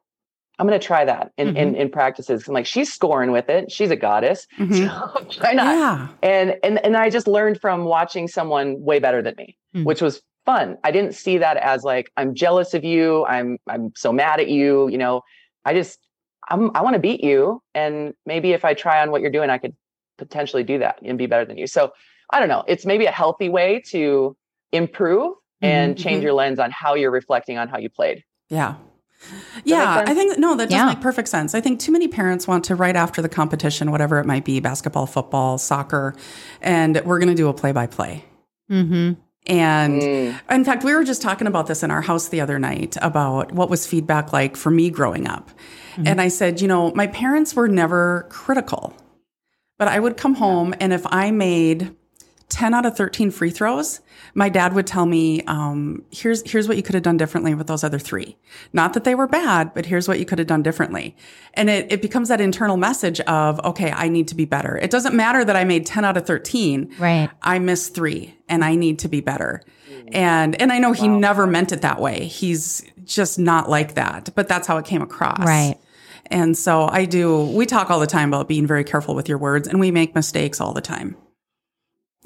[0.59, 1.57] "I'm going to try that in, Mm-hmm.
[1.57, 3.71] in in practices." I'm like, she's scoring with it.
[3.71, 4.47] She's a goddess.
[4.57, 4.87] Mhm.
[5.33, 5.75] So why not?
[5.75, 6.07] Yeah.
[6.23, 9.85] and and and I just learned from watching someone way better than me, Mm.
[9.85, 10.77] which was fun.
[10.83, 13.25] I didn't see that as like I'm jealous of you.
[13.25, 14.87] I'm I'm so mad at you.
[14.89, 15.21] You know,
[15.65, 15.99] I just
[16.49, 19.49] I'm I want to beat you, and maybe if I try on what you're doing,
[19.49, 19.75] I could
[20.17, 21.67] potentially do that and be better than you.
[21.67, 21.91] So
[22.31, 22.63] I don't know.
[22.67, 24.35] It's maybe a healthy way to
[24.71, 28.23] improve and Mhm, change your lens on how you're reflecting on how you played.
[28.49, 28.75] Yeah.
[29.55, 30.85] make Yeah, I think no, that does Yeah.
[30.85, 31.55] make perfect sense.
[31.55, 34.59] I think too many parents want to right after the competition, whatever it might be,
[34.59, 36.13] basketball, football, soccer,
[36.61, 38.25] and we're going to do a play by play.
[38.69, 39.13] Mm-hmm.
[39.47, 40.39] And Mm.
[40.49, 43.51] in fact, we were just talking about this in our house the other night about
[43.51, 45.49] what was feedback like for me growing up.
[46.03, 48.93] And I said, you know, my parents were never critical,
[49.79, 51.95] but I would come home and if I made
[52.49, 54.01] 10 out of 13 free throws,
[54.33, 57.67] my dad would tell me, um, here's, here's what you could have done differently with
[57.67, 58.37] those other three.
[58.71, 61.15] Not that they were bad, but here's what you could have done differently.
[61.55, 64.77] And it, it becomes that internal message of, okay, I need to be better.
[64.77, 66.95] It doesn't matter that I made 10 out of 13.
[66.99, 67.29] Right.
[67.41, 69.61] I missed three and I need to be better.
[70.11, 72.25] And and I know he never meant it that way.
[72.25, 75.39] He's just not like that, but that's how it came across.
[75.39, 75.77] Right.
[76.27, 79.39] And so I do we talk all the time about being very careful with your
[79.39, 81.15] words and we make mistakes all the time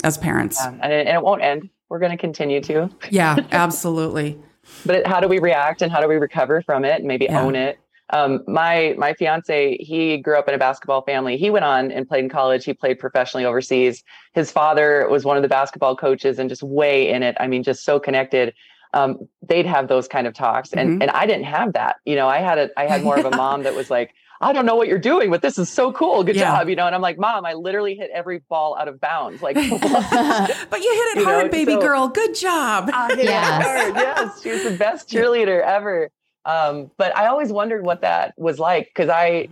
[0.03, 0.57] as parents.
[0.59, 1.69] Yeah, and, it, and it won't end.
[1.89, 2.89] We're going to continue to.
[3.09, 4.37] Yeah, absolutely.
[4.85, 7.25] but it, how do we react and how do we recover from it and maybe
[7.25, 7.41] Yeah.
[7.41, 7.79] own it
[8.11, 12.07] um, my my fiance he grew up in a basketball family he went on and
[12.07, 16.37] played in college he played professionally overseas his father was one of the basketball coaches
[16.39, 18.53] and just way in it i mean just so connected
[18.93, 21.01] um, they'd have those kind of talks, and Mhm.
[21.03, 21.97] and I didn't have that.
[22.05, 24.13] You know, I had a I had more of a mom that was like.
[24.41, 26.23] I don't know what you're doing, but this is so cool.
[26.23, 26.57] Good Yeah.
[26.57, 26.69] job.
[26.69, 29.41] You know, and I'm like, Mom, I literally hit every ball out of bounds.
[29.41, 32.07] Like, But you hit it You know, hard, baby so- girl.
[32.07, 32.89] Good job.
[32.93, 33.63] I hit it Yes.
[33.65, 33.95] hard.
[33.95, 36.09] Yes, she was the best cheerleader ever.
[36.45, 39.49] Um, but I always wondered what that was like because I,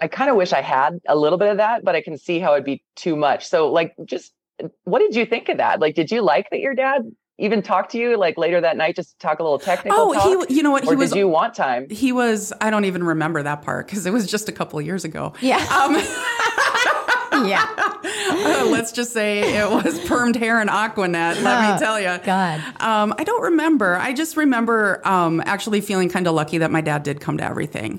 [0.00, 2.40] I kind of wish I had a little bit of that, but I can see
[2.40, 3.46] how it'd be too much.
[3.46, 4.32] So, like, just
[4.82, 5.78] what did you think of that?
[5.80, 7.02] Like, did you like that your dad
[7.38, 10.12] even talk to you like later that night, just to talk a little technical Oh,
[10.14, 10.48] talk?
[10.48, 10.56] he.
[10.56, 10.86] You know what?
[10.86, 11.10] or He was.
[11.10, 11.88] did you want time?
[11.90, 12.52] He was.
[12.60, 15.32] I don't even remember that part because it was just a couple of years ago.
[15.40, 15.56] Yeah.
[15.56, 15.94] Um,
[17.48, 17.66] yeah.
[17.76, 21.42] uh, let's just say it was permed hair and Aquanet.
[21.42, 22.18] Let Oh, me tell you.
[22.24, 22.60] God.
[22.80, 23.96] Um, I don't remember.
[23.96, 27.44] I just remember um, actually feeling kind of lucky that my dad did come to
[27.44, 27.98] everything.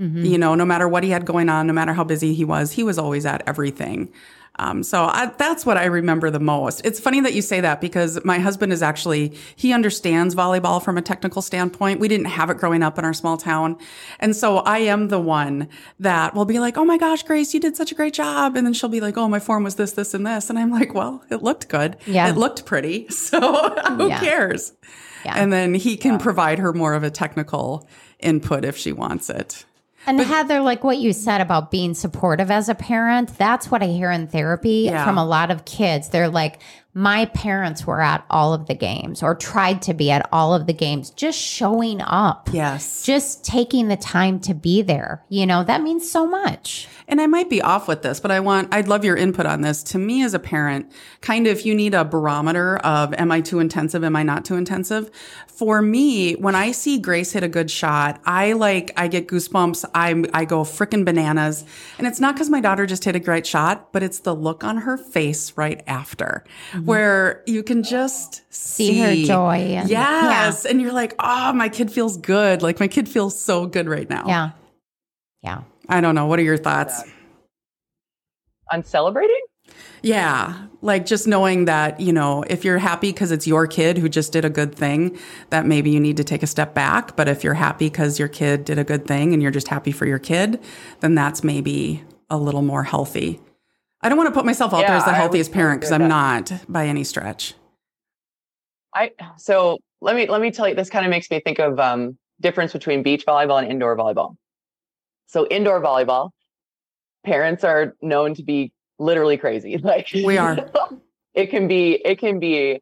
[0.00, 0.24] Mm-hmm.
[0.24, 2.72] You know, no matter what he had going on, no matter how busy he was,
[2.72, 4.12] he was always at everything.
[4.60, 6.80] Um, so I, that's what I remember the most.
[6.84, 10.98] It's funny that you say that because my husband is actually, he understands volleyball from
[10.98, 12.00] a technical standpoint.
[12.00, 13.76] We didn't have it growing up in our small town.
[14.18, 15.68] And so I am the one
[16.00, 18.56] that will be like, Oh my gosh, Grace, you did such a great job.
[18.56, 20.50] And then she'll be like, Oh, my form was this, this, and this.
[20.50, 21.96] And I'm like, well, it looked good.
[22.04, 22.28] Yeah.
[22.28, 23.06] It looked pretty.
[23.18, 24.20] So who Yeah.
[24.20, 24.72] cares?
[25.24, 25.34] Yeah.
[25.36, 27.86] And then he can provide her more of a technical
[28.20, 29.64] input if she wants it.
[30.08, 33.86] And Heather, like what you said about being supportive as a parent, that's what I
[33.88, 35.04] hear in therapy Yeah.
[35.04, 36.08] from a lot of kids.
[36.08, 36.60] They're like,
[36.94, 40.66] my parents were at all of the games or tried to be at all of
[40.66, 43.02] the games, just showing up, Yes.
[43.04, 45.22] just taking the time to be there.
[45.28, 46.88] You know, that means so much.
[47.06, 49.60] And I might be off with this, but I want, I'd love your input on
[49.60, 49.82] this.
[49.84, 50.90] To me as a parent,
[51.20, 54.02] kind of if you need a barometer of am I too intensive?
[54.02, 55.10] Am I not too intensive?
[55.58, 59.84] For me, when I see Grace hit a good shot, I like, I get goosebumps.
[59.92, 61.64] I, I go frickin' bananas.
[61.98, 64.62] And it's not because my daughter just hit a great shot, but it's the look
[64.62, 66.86] on her face right after mm-hmm.
[66.86, 70.64] where you can just See her joy and- yes.
[70.64, 72.62] And you're like, oh, my kid feels good.
[72.62, 74.26] Like my kid feels so good right now.
[74.28, 74.50] Yeah.
[75.42, 75.62] Yeah.
[75.88, 76.26] I don't know.
[76.26, 77.02] What are your thoughts?
[78.70, 79.40] On celebrating?
[80.02, 80.66] Yeah.
[80.80, 84.32] Like just knowing that, you know, if you're happy because it's your kid who just
[84.32, 85.18] did a good thing,
[85.50, 87.16] that maybe you need to take a step back.
[87.16, 89.92] But if you're happy because your kid did a good thing and you're just happy
[89.92, 90.62] for your kid,
[91.00, 93.40] then that's maybe a little more healthy.
[94.00, 96.52] I don't want to put myself out there as the healthiest parent because I'm not
[96.68, 97.54] by any stretch.
[98.94, 100.74] I so let me let me tell you.
[100.74, 104.36] This kind of makes me think of um, difference between beach volleyball and indoor volleyball.
[105.26, 106.30] So indoor volleyball,
[107.24, 109.76] parents are known to be literally crazy.
[109.82, 110.58] Like We are.
[111.34, 112.80] it can be it can be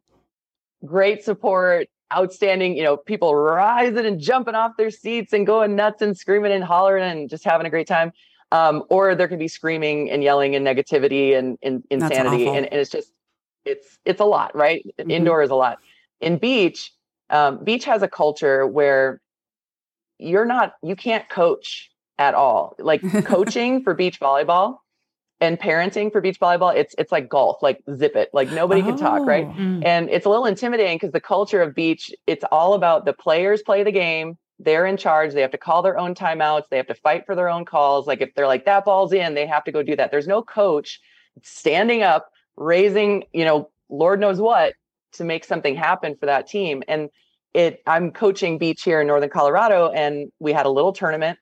[0.85, 2.77] great support, outstanding.
[2.77, 6.65] You know, people rising and jumping off their seats and going nuts and screaming and
[6.65, 8.13] hollering and just having a great time.
[8.53, 12.81] Um, or there can be screaming and yelling and negativity and, and insanity, and, and
[12.81, 13.13] it's just
[13.65, 14.87] it's it's a lot, right?
[14.99, 15.11] Mhm.
[15.11, 15.79] Indoor is a lot.
[16.21, 16.93] In beach,
[17.31, 19.21] um, beach has a culture where
[20.19, 22.77] you're not you can't coach at all.
[22.79, 24.79] Like coaching for beach volleyball
[25.41, 28.97] and parenting for beach volleyball, it's it's like golf, like zip it, like nobody can
[28.97, 29.47] talk, right?
[29.47, 29.53] Oh.
[29.53, 29.85] Mm.
[29.85, 33.63] And it's a little intimidating because the culture of beach, it's all about the players
[33.63, 34.39] play the game.
[34.59, 35.35] They're in charge.
[35.35, 36.69] They have to call their own timeouts.
[36.71, 38.07] They have to fight for their own calls.
[38.07, 40.11] Like if they're like that ball's in, they have to go do that.
[40.11, 41.01] There's no coach
[41.43, 44.73] standing up, raising, you know, Lord knows what
[45.13, 46.83] to make something happen for that team.
[46.89, 47.11] And
[47.53, 51.39] it, I'm coaching beach here in Northern Colorado, and we had a little tournament.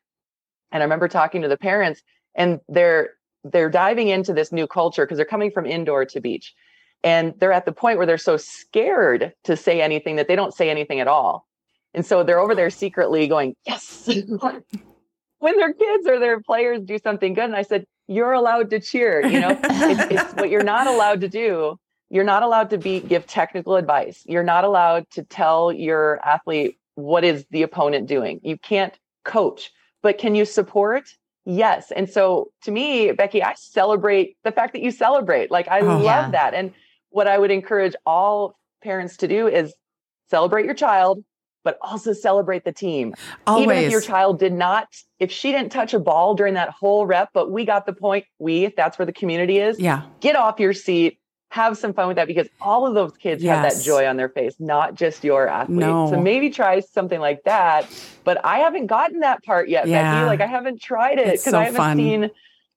[0.71, 2.03] And I remember talking to the parents,
[2.35, 3.11] and they're
[3.45, 6.55] they're diving into this new culture because they're coming from indoor to beach.
[7.03, 10.55] And they're at the point where they're so scared to say anything that they don't
[10.55, 11.47] say anything at all.
[11.93, 14.09] And so they're over there secretly going yes.
[15.39, 18.81] When their kids or their players do something good and i said you're allowed to
[18.81, 19.59] cheer you know?
[19.63, 21.79] It's, it's what you're not allowed to do.
[22.09, 24.23] You're not allowed to be give technical advice.
[24.27, 28.41] You're not allowed to tell your athlete what is the opponent doing.
[28.43, 29.71] You can't coach.
[30.03, 31.09] But can you support
[31.45, 35.81] yes and so to me becky i celebrate the fact that you celebrate like i
[35.81, 36.31] Oh, love yeah.
[36.31, 36.73] that and
[37.11, 39.75] what i would encourage all parents to do is
[40.31, 41.23] celebrate your child
[41.65, 43.15] but also celebrate the team
[43.47, 43.65] Always.
[43.65, 47.07] even if your child did not if she didn't touch a ball during that whole
[47.07, 50.03] rep but we got the point we if that's where the community is yeah.
[50.21, 51.19] get off your seat
[51.55, 54.29] have some fun with that because all of those kids have that joy on their
[54.29, 56.11] face not just your athlete No.
[56.11, 57.87] so maybe try something like that
[58.25, 60.15] but i haven't gotten that part yet Yeah.
[60.15, 61.97] becky like i haven't tried it because so i haven't fun.
[61.97, 62.31] seen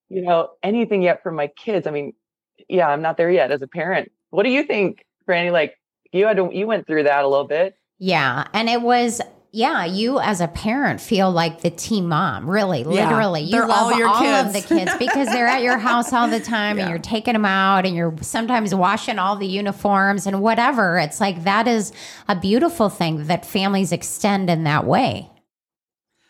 [0.10, 2.14] you know anything yet from my kids i mean
[2.70, 5.74] yeah i'm not there yet as a parent what do you think brandy like
[6.14, 8.46] you had to, you went through that a little bit Yeah.
[8.54, 9.22] And it was,
[9.58, 13.42] yeah, you as a parent feel like the team mom, really, Yeah, literally.
[13.42, 16.78] You love all your of the kids because they're at your house all the time
[16.78, 21.00] and you're taking them out and you're sometimes washing all the uniforms and whatever.
[21.00, 21.92] It's like that is
[22.28, 25.28] a beautiful thing that families extend in that way.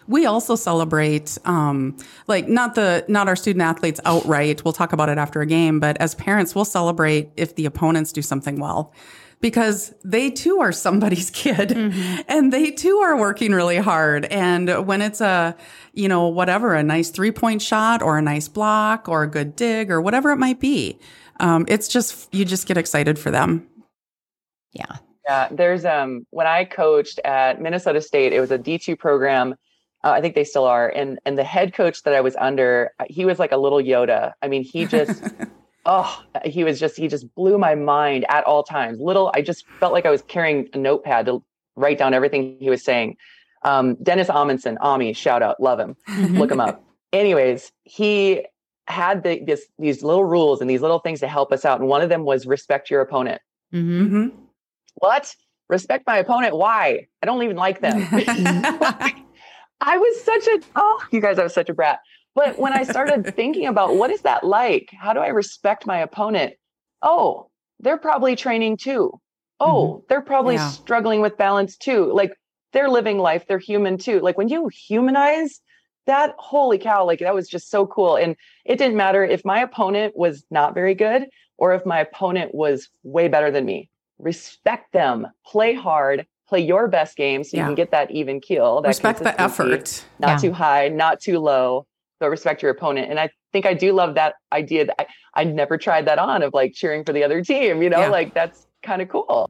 [0.07, 1.97] We also celebrate, um,
[2.27, 4.63] like not the not our student athletes outright.
[4.63, 8.13] We'll talk about it after a game, but as parents, we'll celebrate if the opponents
[8.13, 8.93] do something well,
[9.39, 11.71] because they too are somebody's kid,
[12.27, 14.25] and they too are working really hard.
[14.25, 15.55] And when it's a,
[15.93, 19.55] you know, whatever, a nice three point shot or a nice block or a good
[19.55, 20.99] dig or whatever it might be,
[21.39, 23.67] um, it's just you just get excited for them.
[24.73, 24.97] Yeah.
[25.27, 29.55] Yeah, there's um when I coached at Minnesota State, it was a D2 program.
[30.03, 32.91] Uh, I think they still are, and and the head coach that I was under,
[32.99, 34.33] uh, he was like a little Yoda.
[34.41, 35.21] I mean, he just,
[35.87, 38.99] oh, he was just he just blew my mind at all times.
[38.99, 41.43] Little, I just felt like I was carrying a notepad to
[41.75, 43.17] write down everything he was saying.
[43.63, 45.95] Um, Dennis Amundsen, Ami, shout out, love him,
[46.37, 46.83] look him up.
[47.11, 48.45] Anyways, he
[48.87, 51.89] had the, this these little rules and these little things to help us out, and
[51.89, 53.41] one of them was respect your opponent
[53.73, 54.07] Mm-hmm.
[54.07, 54.27] hmm
[54.99, 55.35] what?
[55.69, 56.55] Respect my opponent?
[56.55, 57.07] Why?
[57.21, 58.07] I don't even like them.
[59.79, 61.99] I was such a oh, you guys, I was such a brat.
[62.37, 64.89] But when I started thinking about what is that like?
[64.95, 66.53] How do I respect my opponent?
[67.01, 69.19] Oh, they're probably training too.
[69.59, 70.05] Oh, mm-hmm.
[70.07, 70.69] they're probably Yeah.
[70.69, 72.13] struggling with balance too.
[72.13, 72.31] Like
[72.73, 74.19] they're living life, they're human too.
[74.19, 75.61] Like when you humanize
[76.05, 78.15] that, holy cow, like that was just so cool.
[78.15, 78.35] And
[78.65, 81.25] it didn't matter if my opponent was not very good
[81.57, 83.89] or if my opponent was way better than me.
[84.19, 88.81] Respect them, play hard, play your best game so you can get that even keel.
[88.81, 90.05] That Respect the effort.
[90.19, 90.37] not Yeah.
[90.37, 91.87] too high, not too low,
[92.19, 93.09] but respect your opponent.
[93.09, 96.41] And I think I do love that idea that I, I never tried that on
[96.43, 98.09] of like cheering for the other team, you know, Yeah.
[98.09, 99.49] like that's kind of cool.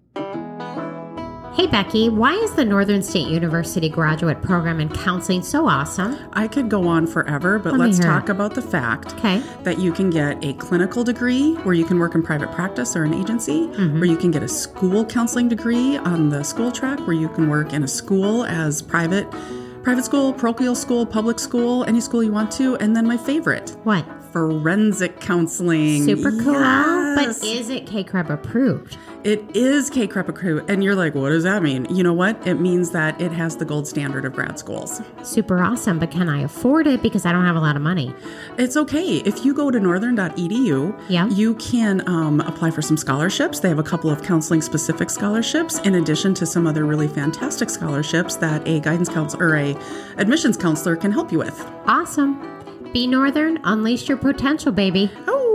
[1.54, 6.16] Hey Becky, why is the Northern State University graduate program in counseling so awesome?
[6.34, 8.30] I could go on forever, but Let let's talk it.
[8.32, 9.42] about the fact Okay.
[9.64, 13.06] that you can get a clinical degree where you can work in private practice or
[13.06, 14.00] an agency, Mm-hmm.
[14.00, 17.50] or you can get a school counseling degree on the school track where you can
[17.50, 19.26] work in a school as private
[19.88, 23.70] private school, parochial school, public school, any school you want to, and then my favorite,
[23.86, 24.06] What?
[24.34, 26.04] forensic counseling.
[26.04, 26.60] Super cool.
[26.60, 27.40] Yes.
[27.40, 28.98] But is it CACREP approved?
[29.24, 31.86] It is CACREP Accrued, and you're like, what does that mean?
[31.94, 32.48] You know what?
[32.48, 35.02] It means that it has the gold standard of grad schools.
[35.24, 38.14] Super awesome, but can I afford it because I don't have a lot of money?
[38.58, 39.18] It's okay.
[39.18, 41.28] If you go to northern.edu, Yeah.
[41.30, 43.60] you can um, apply for some scholarships.
[43.60, 47.70] They have a couple of counseling specific scholarships, in addition to some other really fantastic
[47.70, 49.76] scholarships that a guidance counselor or a
[50.18, 51.60] admissions counselor can help you with.
[51.86, 52.40] Awesome.
[52.94, 55.12] Be Northern, unleash your potential, baby.
[55.28, 55.47] Oh,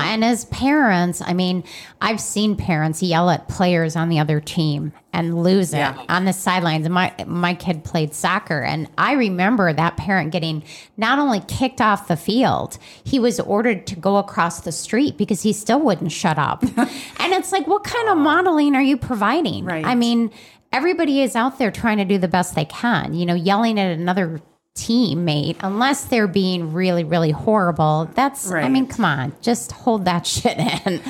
[0.00, 1.64] Yeah, and as parents, I mean,
[2.00, 6.32] I've seen parents yell at players on the other team and lose it on the
[6.32, 6.88] sidelines.
[6.88, 10.62] My my kid played soccer, and I remember that parent getting
[10.96, 15.42] not only kicked off the field, he was ordered to go across the street because
[15.42, 16.62] he still wouldn't shut up.
[16.76, 19.64] and it's like, what kind of modeling are you providing?
[19.64, 19.84] Right.
[19.84, 20.30] I mean,
[20.72, 23.14] everybody is out there trying to do the best they can.
[23.14, 24.40] You know, yelling at another
[24.76, 28.64] teammate unless they're being really really horrible that's right.
[28.64, 31.00] i mean come on just hold that shit in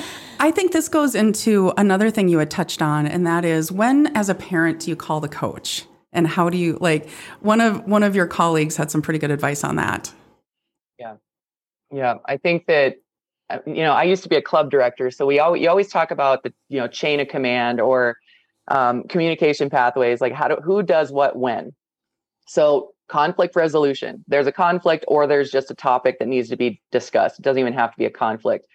[0.43, 4.07] I think this goes into another thing you had touched on, and that is when,
[4.07, 7.09] as a parent, do you call the coach, and how do you like?
[7.39, 10.11] One of one of your colleagues had some pretty good advice on that.
[10.99, 11.15] Yeah,
[11.91, 12.15] Yeah.
[12.25, 12.97] I think that
[13.49, 15.87] uh, you know I used to be a club director, so we always you always
[15.87, 18.17] talk about the you know chain of command or
[18.67, 21.71] um, communication pathways, like how do who does what when.
[22.47, 24.23] So conflict resolution.
[24.27, 27.39] There's a conflict, or there's just a topic that needs to be discussed.
[27.39, 28.65] It doesn't even have to be a conflict.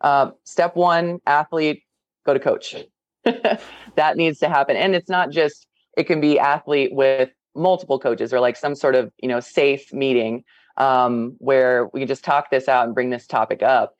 [0.00, 1.82] Uh, step one, athlete,
[2.24, 2.76] go to coach.
[3.24, 5.66] that needs to happen, and it's not just.
[5.96, 9.92] It can be athlete with multiple coaches, or like some sort of you know safe
[9.92, 10.44] meeting
[10.76, 13.94] um, where we can just talk this out and bring this topic up.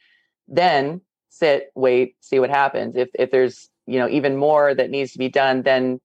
[0.48, 2.96] Then sit, wait, see what happens.
[2.96, 6.00] If if there's you know even more that needs to be done, then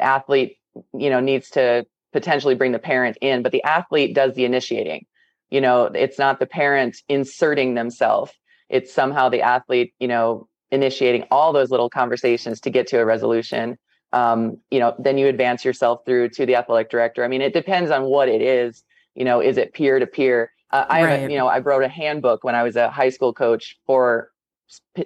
[0.00, 0.58] athlete
[0.92, 1.86] you know needs to
[2.16, 5.06] potentially bring the parent in, but the athlete does the initiating.
[5.50, 8.32] You know, it's not the parent inserting themselves.
[8.68, 13.04] It's somehow the athlete, you know, initiating all those little conversations to get to a
[13.04, 13.78] resolution.
[14.12, 17.24] Um, you know, then you advance yourself through to the athletic director.
[17.24, 18.82] I mean, it depends on what it is
[19.16, 21.30] you know is it peer to peer i Right.
[21.30, 24.30] you know i wrote a handbook when i was a high school coach for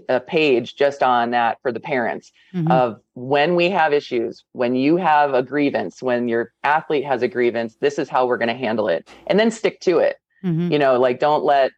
[0.08, 2.70] a page just on that for the parents Mhm.
[2.70, 7.28] of when we have issues when you have a grievance when your athlete has a
[7.28, 10.72] grievance this is how we're going to handle it and then stick to it Mhm.
[10.72, 11.72] you know like don't let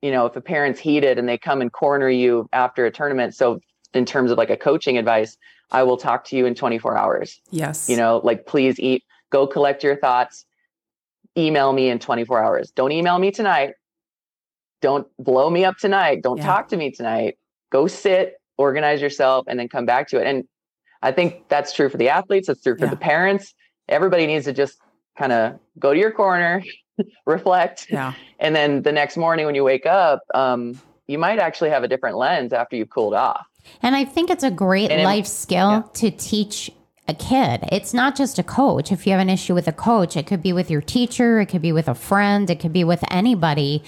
[0.00, 3.34] you know if a parent's heated and they come and corner you after a tournament
[3.34, 3.58] so
[3.94, 5.36] in terms of like a coaching advice,
[5.70, 7.40] I will talk to you in 24 hours.
[7.50, 7.88] Yes.
[7.88, 10.44] You know, like please eat, go collect your thoughts,
[11.38, 12.70] email me in 24 hours.
[12.70, 13.70] Don't email me tonight.
[14.80, 16.22] Don't blow me up tonight.
[16.22, 16.46] Don't Yeah.
[16.46, 17.36] talk to me tonight.
[17.70, 20.26] Go sit, organize yourself, and then come back to it.
[20.26, 20.44] And
[21.02, 22.48] I think that's true for the athletes.
[22.48, 22.90] It's true for Yeah.
[22.90, 23.54] the parents.
[23.88, 24.78] Everybody needs to just
[25.16, 26.62] kind of go to your corner,
[27.26, 28.12] reflect, Yeah.
[28.38, 31.88] and then the next morning when you wake up, um, you might actually have a
[31.88, 33.46] different lens after you've cooled off.
[33.82, 35.82] And I think it's a great And it- life skill yeah.
[35.94, 36.70] to teach
[37.06, 37.64] a kid.
[37.72, 38.92] It's not just a coach.
[38.92, 41.46] If you have an issue with a coach, it could be with your teacher, it
[41.46, 43.82] could be with a friend, it could be with anybody.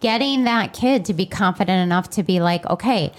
[0.00, 3.12] Getting that kid to be confident enough to be like, okay,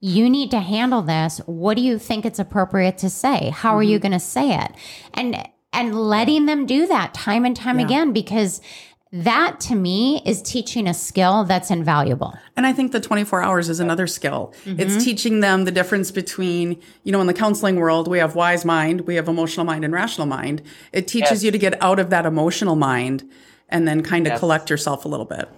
[0.00, 1.38] you need to handle this.
[1.46, 3.50] What do you think it's appropriate to say?
[3.50, 3.90] How are Mm-hmm.
[3.90, 4.72] you going to say it?
[5.14, 5.36] And
[5.72, 7.84] and letting them do that time and time Yeah.
[7.84, 8.60] again because
[9.12, 12.34] that to me is teaching a skill that's invaluable.
[12.56, 14.52] And I think the 24 hours is another skill.
[14.64, 18.64] It's teaching them the difference between, you know, in the counseling world, we have wise
[18.64, 20.62] mind, we have emotional mind and rational mind.
[20.92, 21.44] It teaches Yes.
[21.44, 23.28] you to get out of that emotional mind
[23.68, 24.40] and then kind of Yes.
[24.40, 25.48] collect yourself a little bit.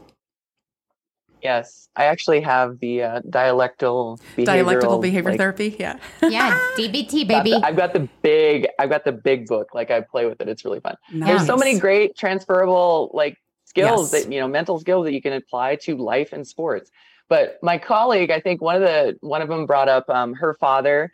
[1.43, 5.77] Yes, I actually have the uh, dialectal behavioral, Dialectical behavior like, therapy.
[5.79, 5.97] Yeah.
[6.23, 7.51] Yeah, DBT got baby.
[7.59, 9.69] the- I've got the big, I've got the big book.
[9.75, 10.49] Like I play with it.
[10.49, 10.97] It's really fun.
[11.13, 14.25] There's so many great transferable like skills Yes.
[14.25, 16.91] that you know, mental skills that you can apply to life and sports.
[17.29, 20.55] But my colleague, I think one of the one of them brought up um, her
[20.55, 21.13] father.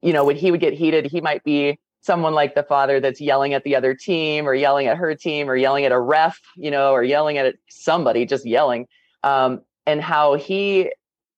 [0.00, 3.20] You know, when he would get heated, he might be someone like the father that's
[3.20, 6.40] yelling at the other team, or yelling at her team, or yelling at a ref,
[6.56, 8.88] you know, or yelling at somebody, just yelling.
[9.24, 10.92] Um, and how he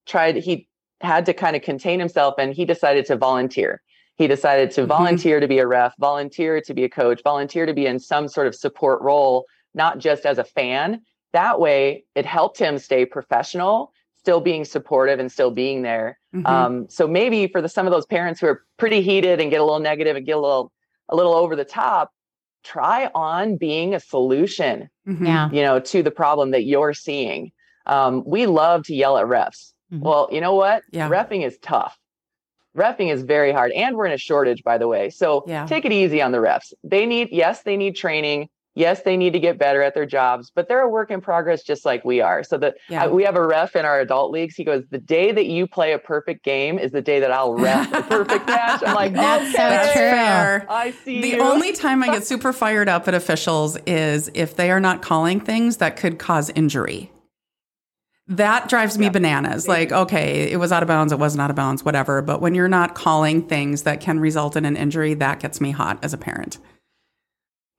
[0.07, 0.68] tried, he
[1.01, 3.82] had to kind of contain himself, and he decided to volunteer.
[4.16, 4.89] He decided to Mhm.
[4.89, 8.28] volunteer to be a ref, volunteer to be a coach, volunteer to be in some
[8.28, 11.01] sort of support role, not just as a fan.
[11.32, 16.18] That way, it helped him stay professional, still being supportive and still being there.
[16.35, 16.47] Mhm.
[16.47, 19.61] Um, so maybe for the some of those parents who are pretty heated and get
[19.61, 20.70] a little negative and get a little
[21.11, 22.12] a little over the top,
[22.62, 25.26] try on being a solution, Mhm.
[25.26, 25.51] yeah.
[25.51, 27.53] you know, to the problem that you're seeing.
[27.87, 29.72] Um, we love to yell at refs.
[29.93, 30.01] Mhm.
[30.01, 30.82] Well, you know what?
[30.91, 31.09] Yeah.
[31.09, 31.97] Refing is tough.
[32.76, 35.09] Refing is very hard, and we're in a shortage, by the way.
[35.11, 35.64] So Yeah.
[35.66, 36.72] take it easy on the refs.
[36.82, 38.49] They need, yes, they need training.
[38.76, 41.62] Yes, they need to get better at their jobs, but they're a work in progress,
[41.62, 42.43] just like we are.
[42.43, 43.05] So that Yeah.
[43.05, 44.57] uh, we have a ref in our adult leagues.
[44.57, 47.55] He goes, "The day that you play a perfect game is the day that I'll
[47.55, 49.59] ref a perfect match." I'm like, That's so
[49.93, 50.11] true.
[50.11, 50.66] fair.
[50.68, 51.20] I see.
[51.20, 54.80] The you." only time I get super fired up at officials is if they are
[54.80, 57.12] not calling things that could cause injury.
[58.27, 59.68] That drives me bananas.
[59.68, 62.22] Like, okay, it was out of bounds, it wasn't out of bounds, whatever.
[62.22, 65.72] But when you're not calling things that can result in an injury, that gets me
[65.72, 66.59] hot as a parent.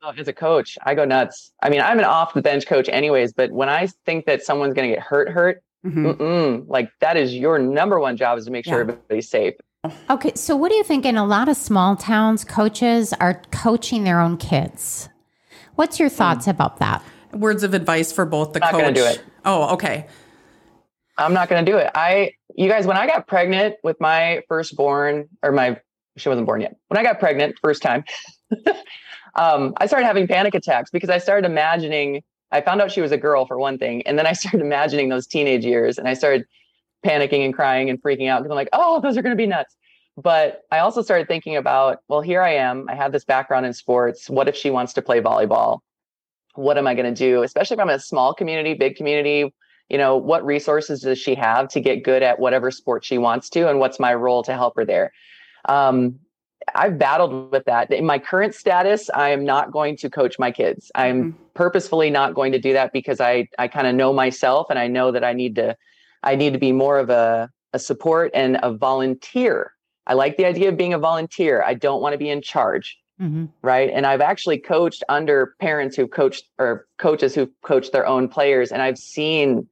[0.03, 1.51] Oh, as a coach, I go nuts.
[1.63, 3.33] I mean, I'm an off the bench coach, anyways.
[3.33, 6.15] But when I think that someone's going to get hurt, hurt, Mhm.
[6.15, 8.81] mm-mm, like that is your number one job is to make sure Yeah.
[8.81, 9.55] everybody's safe.
[10.11, 11.05] Okay, so what do you think?
[11.05, 15.09] In a lot of small towns, coaches are coaching their own kids.
[15.75, 17.03] What's your thoughts about that?
[17.33, 18.95] Words of advice for both the Not coach.
[18.95, 19.23] do it.
[19.43, 20.07] Oh, okay.
[21.17, 21.89] I'm not going to do it.
[21.95, 25.79] I, you guys, when I got pregnant with my firstborn, or my,
[26.17, 26.75] she wasn't born yet.
[26.87, 28.03] When I got pregnant first time,
[29.35, 32.23] um, I started having panic attacks because I started imagining.
[32.51, 35.09] I found out she was a girl for one thing, and then I started imagining
[35.09, 36.45] those teenage years, and I started
[37.05, 39.47] panicking and crying and freaking out because I'm like, oh, those are going to be
[39.47, 39.75] nuts.
[40.17, 42.87] But I also started thinking about, well, here I am.
[42.89, 44.29] I have this background in sports.
[44.29, 45.79] What if she wants to play volleyball?
[46.55, 47.43] What am I going to do?
[47.43, 49.53] Especially if I'm in a small community, big community,
[49.89, 53.49] you know what resources does she have to get good at whatever sport she wants
[53.49, 55.11] to and what's my role to help her there
[55.69, 56.17] um,
[56.73, 60.51] i've battled with that in my current status i am not going to coach my
[60.51, 61.33] kids i'm Mhm.
[61.53, 64.87] purposefully not going to do that because i i kind of know myself and i
[64.87, 65.75] know that i need to
[66.23, 69.71] i need to be more of a, a support and a volunteer
[70.07, 72.97] i like the idea of being a volunteer i don't want to be in charge
[73.21, 73.45] Mm-hmm.
[73.61, 73.89] right?
[73.93, 78.73] And I've actually coached under parents who've coached or coaches who've coached their own players,
[78.73, 79.69] and I've seen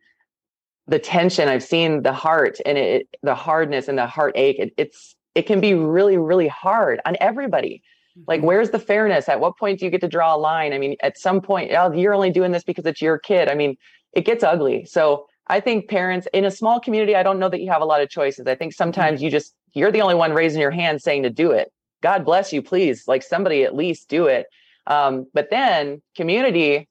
[0.88, 4.58] the tension, I've seen the heart and it, the hardness and the heartache.
[4.60, 7.82] It, it's it can be really, really hard on everybody.
[8.28, 8.48] Like, Mm-hmm.
[8.48, 9.28] where's the fairness?
[9.28, 10.72] At what point do you get to draw a line?
[10.72, 13.50] I mean, at some point, oh, you're only doing this because it's your kid.
[13.50, 13.76] I mean,
[14.14, 14.86] it gets ugly.
[14.86, 17.86] So I think parents in a small community, I don't know that you have a
[17.86, 18.46] lot of choices.
[18.46, 21.52] I think sometimes you just you're the only one raising your hand saying to do
[21.52, 21.72] it.
[22.02, 23.08] God bless you, please.
[23.08, 24.46] Like somebody at least do it.
[24.86, 26.88] Um, but then community,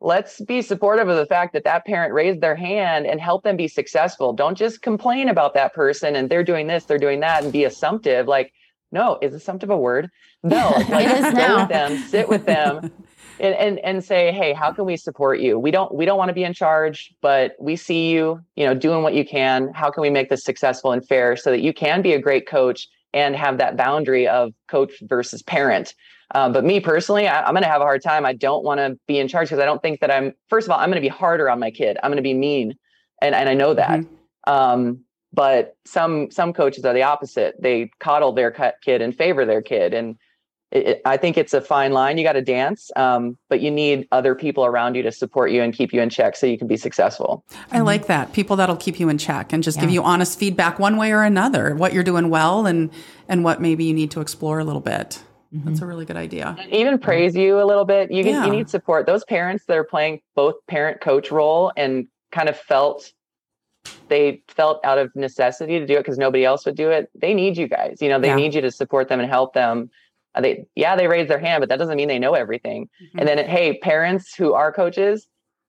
[0.00, 3.56] let's be supportive of the fact that that parent raised their hand and help them
[3.56, 4.32] be successful.
[4.32, 7.64] Don't just complain about that person and they're doing this, they're doing that, and be
[7.64, 8.28] assumptive.
[8.28, 8.52] Like,
[8.92, 10.10] no, is assumptive a word?
[10.44, 11.62] No, like, It is now.
[11.62, 12.92] with them, sit with them,
[13.40, 15.58] and, and and say, hey, how can we support you?
[15.58, 18.72] We don't we don't want to be in charge, but we see you, you know,
[18.72, 19.72] doing what you can.
[19.74, 22.46] How can we make this successful and fair so that you can be a great
[22.46, 25.92] coach and have that boundary of coach versus parent?
[26.34, 28.26] Um, but me personally, I, am going to have a hard time.
[28.26, 30.34] I don't want to be in charge because I don't think that I'm.
[30.48, 31.96] First of all, I'm going to be harder on my kid.
[32.02, 32.76] I'm going to be mean,
[33.22, 34.00] and and I know that.
[34.00, 34.52] Mm-hmm.
[34.52, 35.00] Um,
[35.32, 37.54] but some some coaches are the opposite.
[37.60, 38.50] They coddle their
[38.82, 40.16] kid and favor their kid, and
[40.70, 42.18] it, I think it's a fine line.
[42.18, 45.62] You got to dance, um, but you need other people around you to support you
[45.62, 47.44] and keep you in check so you can be successful.
[47.72, 48.34] I like that.
[48.34, 49.84] People that'll keep you in check and just yeah.
[49.84, 52.90] give you honest feedback one way or another, what you're doing well and
[53.28, 55.22] and what maybe you need to explore a little bit.
[55.54, 55.68] Mm-hmm.
[55.68, 56.56] That's a really good idea.
[56.70, 58.10] Even praise you a little bit.
[58.10, 58.44] You, yeah.
[58.44, 59.06] you need support.
[59.06, 63.12] Those parents that are playing both parent coach role and kind of felt
[64.08, 67.08] they felt out of necessity to do it because nobody else would do it.
[67.14, 67.98] They need you guys.
[68.02, 68.34] You know, they yeah.
[68.36, 69.90] need you to support them and help them
[70.34, 73.18] uh, they yeah they raise their hand but that doesn't mean they know everything mm-hmm.
[73.18, 75.26] and then hey parents who are coaches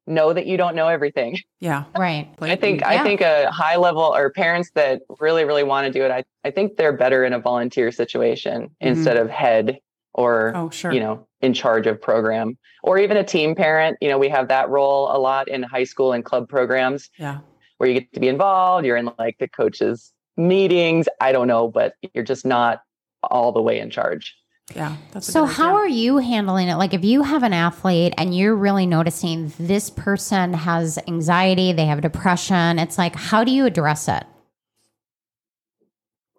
[0.10, 1.38] know that you don't know everything.
[1.60, 1.86] Yeah.
[1.98, 2.30] Right.
[2.42, 2.90] I think yeah.
[2.90, 6.24] i think a high level or parents that really really want to do it i,
[6.44, 8.88] I think they're better in a volunteer situation mm-hmm.
[8.88, 9.80] instead of head
[10.14, 10.92] or oh, sure.
[10.92, 12.58] you know in charge of program.
[12.84, 15.84] Or even a team parent you know we have that role a lot in high
[15.84, 17.40] school and club programs yeah.
[17.78, 21.08] where you get to be involved you're in like the coaches meetings.
[21.20, 22.82] I don't know but you're just not
[23.24, 24.36] all the way in charge
[24.76, 24.96] yeah.
[25.20, 26.76] so, how are you handling it?
[26.76, 31.86] Like, if you have an athlete and you're really noticing this person has anxiety, they
[31.86, 34.24] have depression, it's like, how do you address it?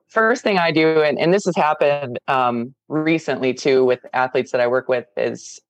[0.08, 4.60] First thing I do, and, and this has happened um, recently too with athletes that
[4.60, 5.60] I work with, is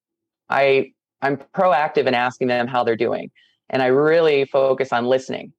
[0.49, 0.93] I
[1.23, 3.31] I'm proactive in asking them how they're doing,
[3.69, 5.53] and I really focus on listening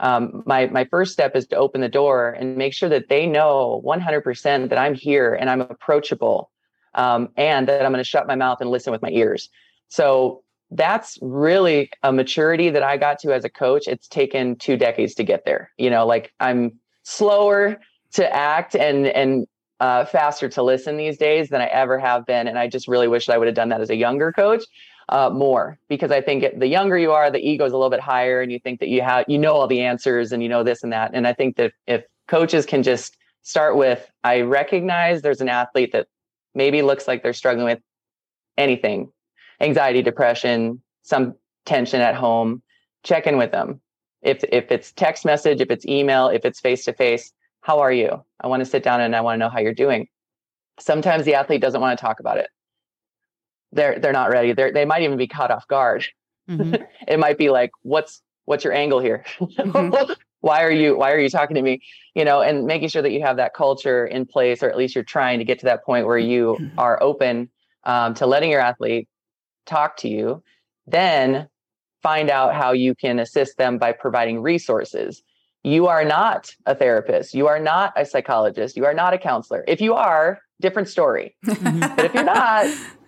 [0.00, 3.26] um, my my first step is to open the door and make sure that they
[3.26, 6.50] know 100% that I'm here and I'm approachable,
[6.94, 9.48] um, and that I'm going to shut my mouth and listen with my ears.
[9.88, 13.86] So that's really a maturity that I got to as a coach.
[13.86, 15.70] It's taken two decades to get there.
[15.78, 17.80] You know, like I'm slower
[18.12, 19.46] to act and and
[19.80, 23.08] uh, faster to listen these days than I ever have been, and I just really
[23.08, 24.64] wish that I would have done that as a younger coach
[25.08, 28.00] uh, more because I think the younger you are, the ego is a little bit
[28.00, 30.64] higher, and you think that you have you know all the answers and you know
[30.64, 31.12] this and that.
[31.14, 35.92] And I think that if coaches can just start with, I recognize there's an athlete
[35.92, 36.08] that
[36.54, 37.80] maybe looks like they're struggling with
[38.56, 39.12] anything,
[39.60, 41.34] anxiety, depression, some
[41.64, 42.62] tension at home.
[43.04, 43.80] Check in with them.
[44.22, 47.92] If if it's text message, if it's email, if it's face to face, how are
[47.92, 48.24] you?
[48.40, 50.08] I want to sit down and I want to know how you're doing.
[50.80, 52.48] Sometimes the athlete doesn't want to talk about it
[53.76, 54.52] they're they're not ready.
[54.52, 56.06] They they might even be caught off guard.
[56.48, 56.82] Mm-hmm.
[57.08, 59.24] it might be like, what's what's your angle here?
[59.38, 60.12] Mm-hmm.
[60.40, 61.82] why are you why are you talking to me?
[62.14, 64.94] You know, and making sure that you have that culture in place, or at least
[64.94, 66.78] you're trying to get to that point where you mm-hmm.
[66.78, 67.50] are open
[67.84, 69.08] um, to letting your athlete
[69.66, 70.42] talk to you.
[70.86, 71.48] Then
[72.02, 75.22] find out how you can assist them by providing resources.
[75.64, 77.34] You are not a therapist.
[77.34, 78.76] You are not a psychologist.
[78.76, 79.64] You are not a counselor.
[79.66, 81.36] If you are, different story.
[81.44, 81.80] Mm-hmm.
[81.96, 82.72] but if you're not,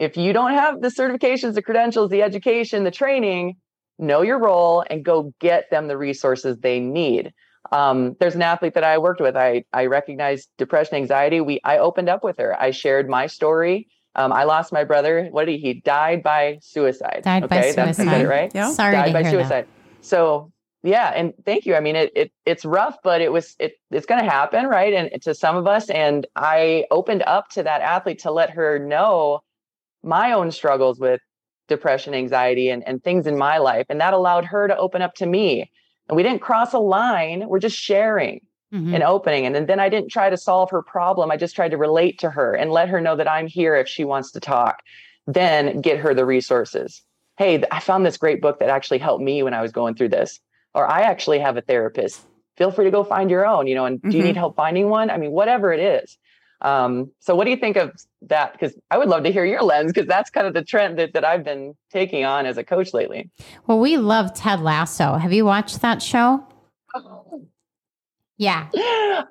[0.00, 3.56] if you don't have the certifications, the credentials, the education, the training,
[3.98, 7.34] know your role and go get them the resources they need.
[7.70, 9.36] Um, there's an athlete that I worked with.
[9.36, 11.42] I I recognized depression, anxiety.
[11.42, 12.60] We I opened up with her.
[12.60, 13.88] I shared my story.
[14.14, 15.28] Um, I lost my brother.
[15.30, 15.58] What did he?
[15.58, 17.20] He died by suicide.
[17.22, 18.06] Died okay, by suicide.
[18.06, 18.50] That's right.
[18.54, 18.72] Yeah.
[18.72, 19.66] Sorry died by suicide.
[19.66, 20.04] That.
[20.04, 20.50] So
[20.82, 21.74] yeah, and thank you.
[21.74, 24.94] I mean, it, it it's rough, but it was it it's going to happen, right?
[24.94, 28.78] And to some of us, and I opened up to that athlete to let her
[28.78, 29.42] know
[30.02, 31.20] my own struggles with
[31.68, 33.86] depression, anxiety, and, and things in my life.
[33.88, 35.70] And that allowed her to open up to me.
[36.08, 38.40] And we didn't cross a line, we're just sharing
[38.74, 38.94] mm-hmm.
[38.94, 39.46] and opening.
[39.46, 41.30] And then, then I didn't try to solve her problem.
[41.30, 43.88] I just tried to relate to her and let her know that I'm here if
[43.88, 44.80] she wants to talk.
[45.26, 47.02] Then get her the resources.
[47.36, 50.10] Hey, I found this great book that actually helped me when I was going through
[50.10, 50.40] this.
[50.74, 52.20] Or I actually have a therapist.
[52.56, 54.10] Feel free to go find your own, you know, and mm-hmm.
[54.10, 54.38] do you need mm-hmm.
[54.38, 55.10] help finding one?
[55.10, 56.18] I mean, whatever it is.
[56.62, 57.92] Um, so what do you think of
[58.22, 58.52] that?
[58.52, 61.14] Because I would love to hear your lens because that's kind of the trend that,
[61.14, 63.30] that I've been taking on as a coach lately.
[63.66, 65.14] Well, we love Ted Lasso.
[65.14, 66.46] Have you watched that show?
[68.40, 68.68] Yeah.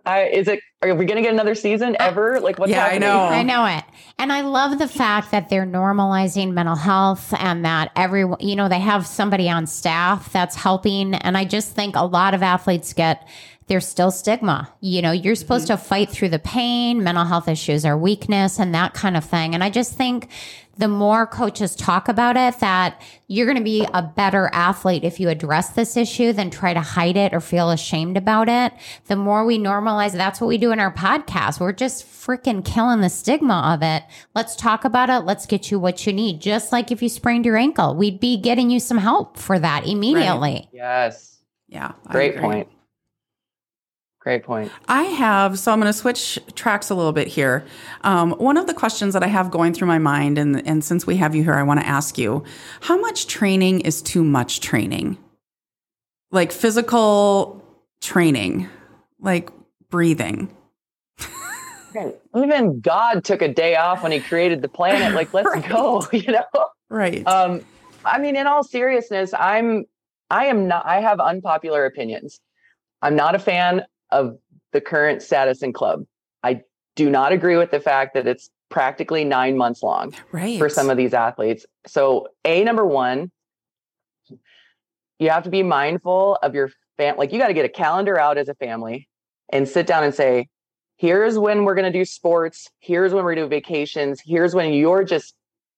[0.05, 0.59] I, is it?
[0.83, 2.39] Are we going to get another season ever?
[2.39, 3.09] Like what's yeah, happening?
[3.09, 3.23] I know.
[3.23, 3.83] I know it,
[4.19, 8.69] and I love the fact that they're normalizing mental health and that everyone, you know,
[8.69, 11.15] they have somebody on staff that's helping.
[11.15, 13.27] And I just think a lot of athletes get
[13.69, 14.73] there's still stigma.
[14.81, 15.79] You know, you're supposed mm-hmm.
[15.79, 19.53] to fight through the pain, mental health issues are weakness and that kind of thing.
[19.53, 20.29] And I just think
[20.77, 25.19] the more coaches talk about it, that you're going to be a better athlete if
[25.19, 28.73] you address this issue than try to hide it or feel ashamed about it.
[29.07, 31.59] The more we normalize, that's what we do in our podcast.
[31.59, 34.03] We're just freaking killing the stigma of it.
[34.33, 35.25] Let's talk about it.
[35.25, 36.41] Let's get you what you need.
[36.41, 39.85] Just like if you sprained your ankle, we'd be getting you some help for that
[39.85, 40.69] immediately.
[40.71, 41.39] Yes.
[41.67, 41.91] Yeah.
[42.09, 42.69] Great point.
[44.19, 44.69] Great point.
[44.87, 47.65] I have, so I'm going to switch tracks a little bit here.
[48.01, 51.07] Um, one of the questions that I have going through my mind, and, and since
[51.07, 52.43] we have you here, I want to ask you
[52.81, 55.17] how much training is too much training?
[56.31, 57.63] Like physical
[58.01, 58.67] training,
[59.19, 59.51] like
[59.89, 60.53] breathing.
[62.35, 65.15] Even God took a day off when he created the planet.
[65.15, 65.67] Like, let's Right.
[65.67, 66.43] go, you know?
[66.89, 67.25] Right.
[67.25, 67.61] Um,
[68.05, 69.85] I mean, in all seriousness, I'm
[70.29, 72.39] I am not I have unpopular opinions.
[73.01, 74.37] I'm not a fan of
[74.71, 76.03] the current status in club.
[76.43, 76.61] I
[76.95, 80.59] do not agree with the fact that it's practically nine months long right.
[80.59, 81.65] for some of these athletes.
[81.87, 83.31] So, a number one,
[85.17, 87.17] you have to be mindful of your fam.
[87.17, 89.07] Like, you got to get a calendar out as a family
[89.51, 90.47] and sit down and say,
[90.97, 92.69] here's when we're going to do sports.
[92.79, 94.21] Here's when we're doing vacations.
[94.23, 95.33] Here's when you're just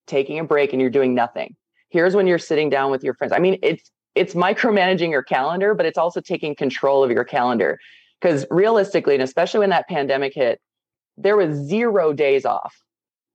[0.08, 1.56] taking a break and you're doing nothing.
[1.90, 3.34] Here's when you're sitting down with your friends.
[3.34, 7.80] I mean, it's it's micromanaging your calendar, but it's also taking control of your calendar.
[8.22, 10.62] Because realistically, and especially when that pandemic hit,
[11.18, 12.76] there was zero days off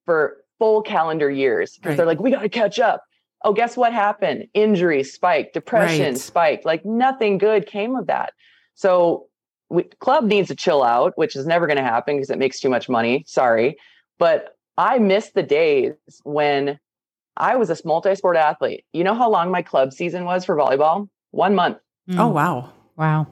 [0.04, 1.74] for full calendar years.
[1.74, 1.96] Because Right.
[1.96, 3.02] they're like, we got to catch up.
[3.44, 4.46] Oh, guess what happened?
[4.54, 6.18] Injury spiked, depression Right.
[6.18, 6.64] spiked.
[6.64, 8.32] Like nothing good came of that.
[8.74, 9.26] So
[9.68, 12.60] we, club needs to chill out, which is never going to happen because it makes
[12.60, 13.24] too much money.
[13.26, 13.76] Sorry,
[14.18, 16.78] but I miss the days when
[17.36, 18.84] I was a multi-sport athlete.
[18.92, 21.08] You know how long my club season was for volleyball?
[21.32, 21.78] One month,
[22.08, 22.18] mm.
[22.18, 22.72] oh, wow.
[22.96, 23.26] Wow.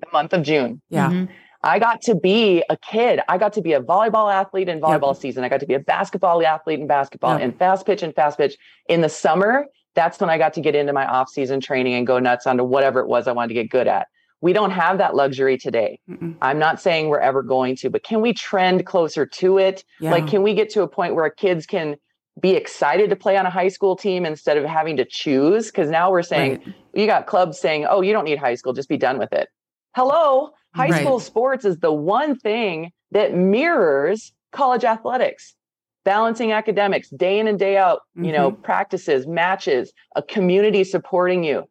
[0.00, 0.80] The month of June.
[0.88, 1.10] Yeah.
[1.10, 1.28] Mhm.
[1.62, 3.20] I got to be a kid.
[3.28, 5.44] I got to be a volleyball athlete in volleyball season.
[5.44, 7.40] I got to be a basketball athlete in basketball Yep.
[7.42, 8.56] and fast pitch and fast pitch.
[8.88, 12.18] In the summer, that's when I got to get into my off-season training and go
[12.18, 14.06] nuts onto whatever it was I wanted to get good at.
[14.40, 16.00] We don't have that luxury today.
[16.08, 16.34] Mm-mm.
[16.40, 19.84] I'm not saying we're ever going to, but can we trend closer to it?
[20.00, 20.12] Yeah.
[20.12, 21.96] Like, can we get to a point where kids can
[22.40, 25.66] be excited to play on a high school team instead of having to choose?
[25.66, 26.74] Because now we're saying Right.
[26.94, 29.48] you got clubs saying, oh, you don't need high school, just be done with it.
[29.96, 31.02] Hello, high Right.
[31.02, 35.54] school sports is the one thing that mirrors college athletics.
[36.04, 38.62] Balancing academics day in and day out, you know, Mm-hmm.
[38.62, 41.64] practices, matches, a community supporting you.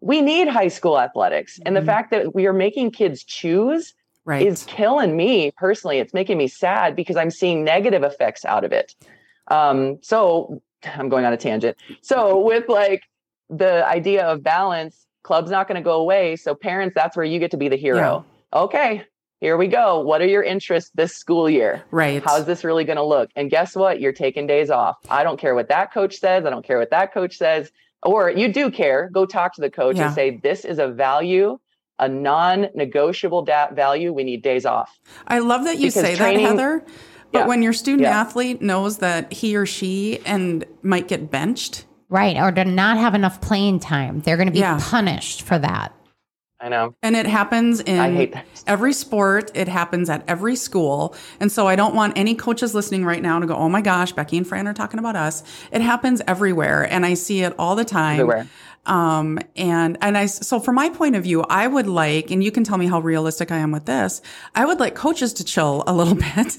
[0.00, 1.58] We need high school athletics.
[1.66, 1.86] And the Mhm.
[1.86, 3.92] fact that we are making kids choose
[4.24, 4.46] right.
[4.46, 5.98] is killing me personally.
[5.98, 8.94] It's making me sad because I'm seeing negative effects out of it.
[9.50, 11.76] Um, so I'm going on a tangent.
[12.02, 13.02] So with like
[13.50, 16.36] the idea of balance, club's not going to go away.
[16.36, 18.24] So parents, that's where you get to be the hero.
[18.52, 19.02] Okay,
[19.40, 19.98] here we go.
[20.00, 21.82] What are your interests this school year?
[21.90, 22.22] right.
[22.24, 23.30] How's this really going to look?
[23.34, 24.00] And guess what?
[24.00, 24.98] You're taking days off.
[25.10, 26.46] I don't care what that coach says.
[26.46, 27.72] I don't care what that coach says.
[28.04, 29.08] Or you do care.
[29.12, 30.06] Go talk to the coach Yeah.
[30.06, 31.58] and say, this is a value,
[31.98, 34.12] a non negotiable da- value.
[34.12, 34.96] We need days off.
[35.26, 36.84] I love that you Because say training- that, Heather.
[37.32, 37.46] But Yeah.
[37.46, 38.20] when your student Yeah.
[38.20, 42.36] athlete knows that he or she and might get benched, Right.
[42.36, 44.20] Or to not have enough playing time.
[44.20, 44.78] They're going to be Yeah.
[44.80, 45.92] punished for that.
[46.60, 46.94] I know.
[47.02, 48.46] and it happens in I hate that.
[48.66, 51.14] every sport, it happens at every school.
[51.40, 54.12] And so I don't want any coaches listening right now to go, oh my gosh,
[54.12, 55.42] Becky and Fran are talking about us.
[55.72, 56.84] It happens everywhere.
[56.90, 58.20] And I see it all the time.
[58.20, 58.46] Everywhere.
[58.86, 62.50] Um, and, and I, so from my point of view, I would like, and you
[62.52, 64.22] can tell me how realistic I am with this,
[64.54, 66.56] I would like coaches to chill a little bit.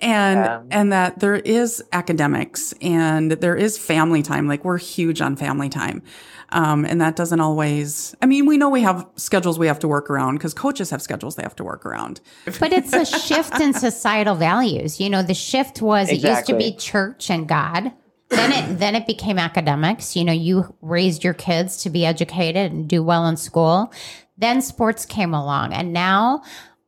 [0.00, 0.62] And, Yeah.
[0.70, 4.46] and that there is academics and there is family time.
[4.46, 6.02] Like we're huge on family time.
[6.50, 9.88] Um, and that doesn't always, I mean, we know we have schedules we have to
[9.88, 12.20] work around because coaches have schedules they have to work around.
[12.60, 15.00] But it's a shift in societal values.
[15.00, 17.92] You know, the shift was it used to be church and God.
[18.28, 20.16] Then it then it became academics.
[20.16, 23.92] You know, you raised your kids to be educated and do well in school.
[24.36, 26.42] Then sports came along, and now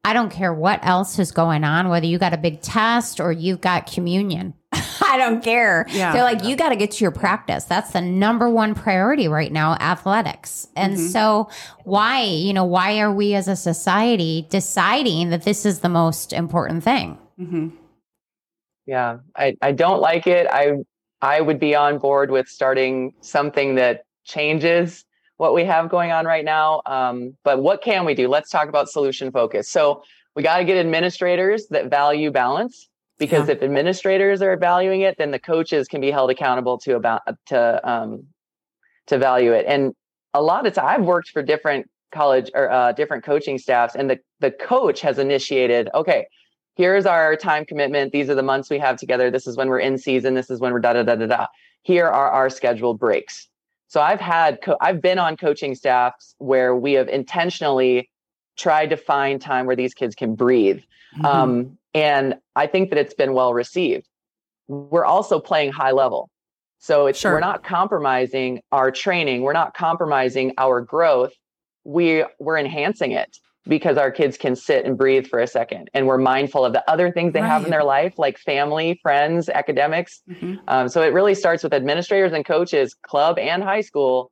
[0.08, 3.30] I don't care what else is going on, whether you got a big test or
[3.30, 4.54] you've got communion.
[4.72, 5.84] I don't care.
[5.90, 6.14] Yeah.
[6.14, 7.64] They're like, you got to get to your practice.
[7.64, 10.66] That's the number one priority right now, athletics.
[10.74, 11.50] And so,
[11.84, 16.32] why, you know, why are we as a society deciding that this is the most
[16.32, 17.18] important thing?
[17.36, 17.68] hmm
[18.86, 19.18] Yeah.
[19.36, 20.46] I, I don't like it.
[20.50, 20.78] I
[21.20, 25.04] I would be on board with starting something that changes
[25.38, 26.82] what we have going on right now.
[26.84, 28.28] Um, but what can we do?
[28.28, 29.68] Let's talk about solution focus.
[29.68, 30.02] So
[30.36, 33.54] we got to get administrators that value balance because Yeah.
[33.54, 37.90] if administrators are valuing it, then the coaches can be held accountable to about to
[37.90, 38.26] um,
[39.06, 39.64] to value it.
[39.66, 39.94] And
[40.34, 44.10] a lot of time, I've worked for different college or uh, different coaching staffs, and
[44.10, 45.88] the the coach has initiated.
[45.94, 46.26] Okay,
[46.76, 48.12] here's our time commitment.
[48.12, 49.30] These are the months we have together.
[49.30, 50.34] This is when we're in season.
[50.34, 51.46] This is when we're da da da da da.
[51.82, 53.48] Here are our scheduled breaks.
[53.88, 58.10] So I've had co- I've been on coaching staffs where we have intentionally
[58.56, 60.80] tried to find time where these kids can breathe.
[61.16, 61.24] Mhm.
[61.24, 64.06] Um, and I think that it's been well received.
[64.68, 66.28] We're also playing high level.
[66.78, 67.32] So it's Sure.
[67.32, 71.32] we're not compromising our training, we're not compromising our growth.
[71.84, 76.06] We we're enhancing it because our kids can sit and breathe for a second and
[76.06, 80.22] we're mindful of the other things they have in their life like family, friends, academics.
[80.28, 80.58] Mhm.
[80.66, 84.30] Um, so it really starts with administrators and coaches, club and high school.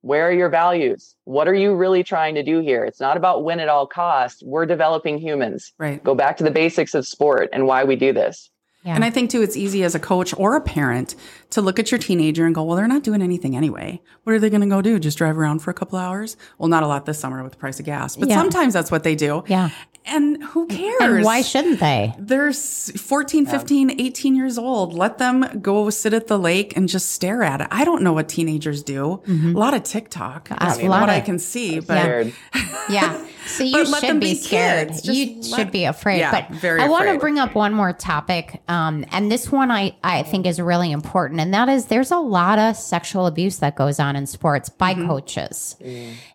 [0.00, 1.14] Where are your values?
[1.24, 2.84] What are you really trying to do here?
[2.84, 4.42] It's not about win at all costs.
[4.44, 5.72] We're developing humans.
[5.78, 6.02] Right.
[6.02, 8.50] Go back to the basics of sport and why we do this.
[8.84, 8.94] Yeah.
[8.96, 11.14] And I think too, it's easy as a coach or a parent
[11.50, 14.00] to look at your teenager and go, well, they're not doing anything anyway.
[14.24, 14.98] What are they going to go do?
[14.98, 16.36] Just drive around for a couple hours?
[16.58, 18.34] Well, not a lot this summer with the price of gas, but Yeah.
[18.40, 19.44] sometimes that's what they do.
[19.46, 19.70] yeah.
[20.04, 20.96] And who cares?
[21.00, 22.12] And why shouldn't they?
[22.18, 24.92] They're s- 14, 15, 18 years old.
[24.94, 27.68] Let them go sit at the lake and just stare at it.
[27.70, 29.22] I don't know what teenagers do.
[29.28, 30.48] A lot of TikTok.
[30.48, 30.86] That's Mm-hmm.
[30.86, 31.78] a lot what I can see.
[31.78, 32.32] But Scared.
[32.90, 33.24] Yeah.
[33.46, 34.88] So you But let should them be, be scared.
[34.88, 35.06] kids.
[35.06, 36.18] You let- should be afraid.
[36.18, 38.60] Yeah, but very I want to bring up one more topic.
[38.68, 41.40] Um, and this one I, I think is really important.
[41.40, 44.94] And that is there's a lot of sexual abuse that goes on in sports by
[44.94, 45.06] Mm-hmm.
[45.06, 45.76] coaches.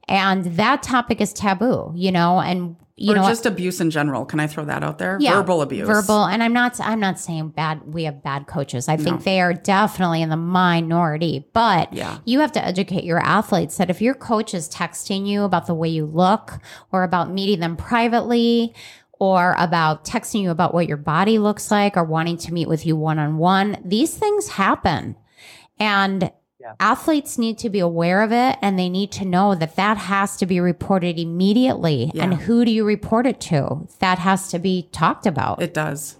[0.08, 4.26] And that topic is taboo, you know, and you or know just abuse in general.
[4.26, 5.18] Can I throw that out there?
[5.22, 5.88] yeah, Verbal abuse.
[5.88, 9.40] verbal and i'm not i'm not saying bad we have bad coaches i think they
[9.40, 12.18] are definitely in the minority but Yeah.
[12.26, 15.76] you have to educate your athletes that if your coach is texting you about the
[15.76, 16.60] way you look
[16.92, 18.74] or about meeting them privately
[19.20, 22.86] or about texting you about what your body looks like or wanting to meet with
[22.86, 25.16] you one-on-one these things happen
[25.80, 26.32] and
[26.68, 26.74] Yeah.
[26.80, 30.36] athletes need to be aware of it and they need to know that that has
[30.38, 32.12] to be reported immediately.
[32.16, 33.88] And who do you report it to?
[34.00, 35.62] That has to be talked about.
[35.62, 36.18] It does.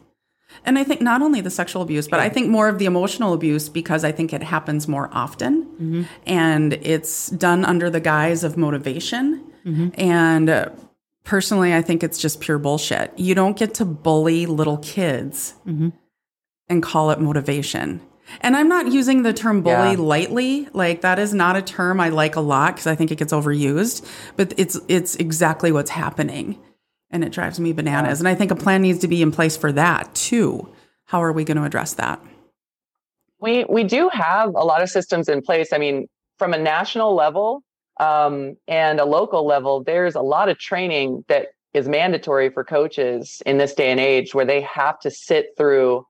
[0.64, 3.34] And I think not only the sexual abuse, but I think more of the emotional
[3.34, 5.66] abuse because I think it happens more often.
[5.66, 6.04] Mm-hmm.
[6.26, 9.44] And it's done under the guise of motivation.
[9.66, 9.90] Mm-hmm.
[10.00, 10.70] And uh,
[11.26, 13.12] personally, I think it's just pure bullshit.
[13.18, 15.90] You don't get to bully little kids Mm-hmm.
[16.70, 18.02] and call it motivation.
[18.42, 19.98] And I'm not using the term bully Yeah.
[20.00, 20.68] lightly.
[20.74, 23.34] Like that is not a term I like a lot because I think it gets
[23.34, 24.06] overused.
[24.36, 26.60] But it's it's exactly what's happening,
[27.10, 28.20] and it drives me bananas.
[28.20, 30.70] And I think a plan needs to be in place for that too.
[31.06, 32.22] How are we going to address that?
[33.40, 35.72] We we do have a lot of systems in place.
[35.72, 36.08] I mean,
[36.38, 37.64] from a national level
[38.00, 43.42] um, and a local level, there's a lot of training that is mandatory for coaches
[43.46, 46.06] in this day and age, where they have to sit through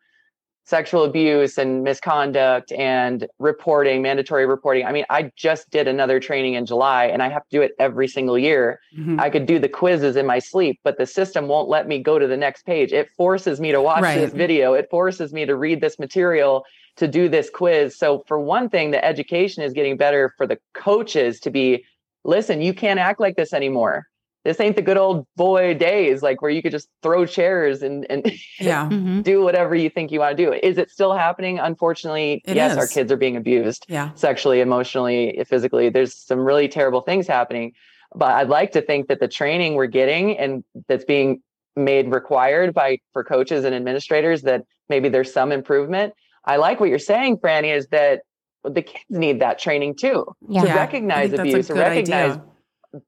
[0.68, 4.86] sexual abuse and misconduct and reporting, mandatory reporting.
[4.86, 7.72] I mean, I just did another training in July, and I have to do it
[7.80, 8.82] every single year.
[8.98, 9.18] Mhm.
[9.18, 12.20] I could do the quizzes in my sleep, but the system won't let me go
[12.20, 12.92] to the next page.
[12.92, 14.20] It forces me to watch Right.
[14.20, 14.74] this video.
[14.74, 16.66] It forces me to read this material
[16.98, 17.98] to do this quiz.
[17.98, 21.86] So for one thing, the education is getting better for the coaches to be,
[22.26, 24.06] listen, you can't act like this anymore.
[24.48, 28.06] This ain't the good old boy days, like where you could just throw chairs and,
[28.10, 28.26] and
[28.62, 29.22] Yeah, Mhm.
[29.22, 30.54] do whatever you think you want to do.
[30.54, 31.60] Is it still happening?
[31.60, 35.90] Unfortunately, It yes, our kids are being abused yeah, sexually, emotionally, physically.
[35.90, 37.74] There's some really terrible things happening.
[38.16, 41.42] But I'd like to think that the training we're getting and that's being
[41.76, 46.14] made required by for coaches and administrators that maybe there's some improvement.
[46.46, 48.22] I like what you're saying, Franny, is that
[48.64, 50.62] the kids need that training too Yeah.
[50.62, 52.44] to Yeah, recognize think that's a abuse, to recognize idea.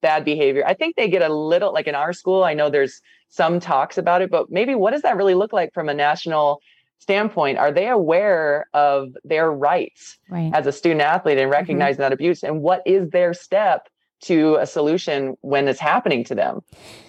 [0.01, 0.63] Bad behavior.
[0.65, 2.43] I think they get a little like in our school.
[2.43, 5.73] I know there's some talks about it, but maybe what does that really look like
[5.73, 6.61] from a national
[6.99, 7.57] standpoint?
[7.57, 10.51] Are they aware of their rights Right.
[10.53, 11.53] as a student athlete and mm-hmm.
[11.53, 12.43] recognizing that abuse?
[12.43, 13.87] And what is their step
[14.21, 16.61] to a solution when it's happening to them?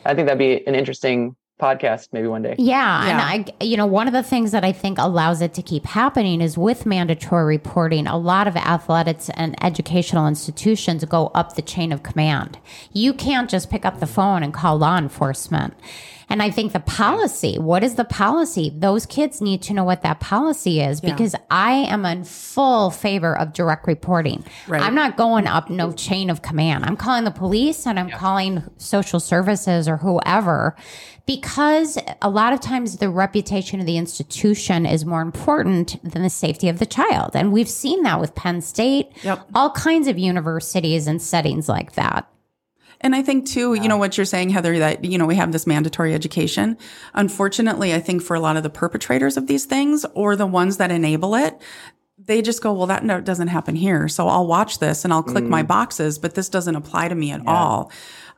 [0.05, 2.55] I think that'd be an interesting podcast maybe one day.
[2.59, 3.11] Yeah, Yeah.
[3.33, 5.85] and I, you know, one of the things that I think allows it to keep
[5.87, 8.07] happening is with mandatory reporting.
[8.07, 12.59] A lot of athletics and educational institutions go up the chain of command.
[12.93, 15.75] You can't just pick up the phone and call law enforcement.
[16.31, 18.73] And I think the policy, what is the policy?
[18.75, 21.11] Those kids need to know what that policy is Yeah.
[21.13, 24.45] because I am in full favor of direct reporting.
[24.69, 24.81] Right.
[24.81, 26.85] I'm not going up no chain of command.
[26.87, 30.77] I'm calling the police and I'm calling social services or whoever
[31.27, 36.31] because a lot of times the reputation of the institution is more important than the
[36.31, 37.33] safety of the child.
[37.35, 39.49] And we've seen that with Penn State, Yep.
[39.55, 42.27] all kinds of universities and settings like that.
[43.03, 45.53] And I think too, you know what you're saying, Heather, that you know we have
[45.53, 46.77] this mandatory education.
[47.15, 50.77] Unfortunately, I think for a lot of the perpetrators of these things or the ones
[50.77, 51.61] that enable it,
[52.19, 54.07] they just go, well, that no, doesn't happen here.
[54.07, 57.31] So I'll watch this and I'll click my boxes, but this doesn't apply to me
[57.33, 57.91] at all.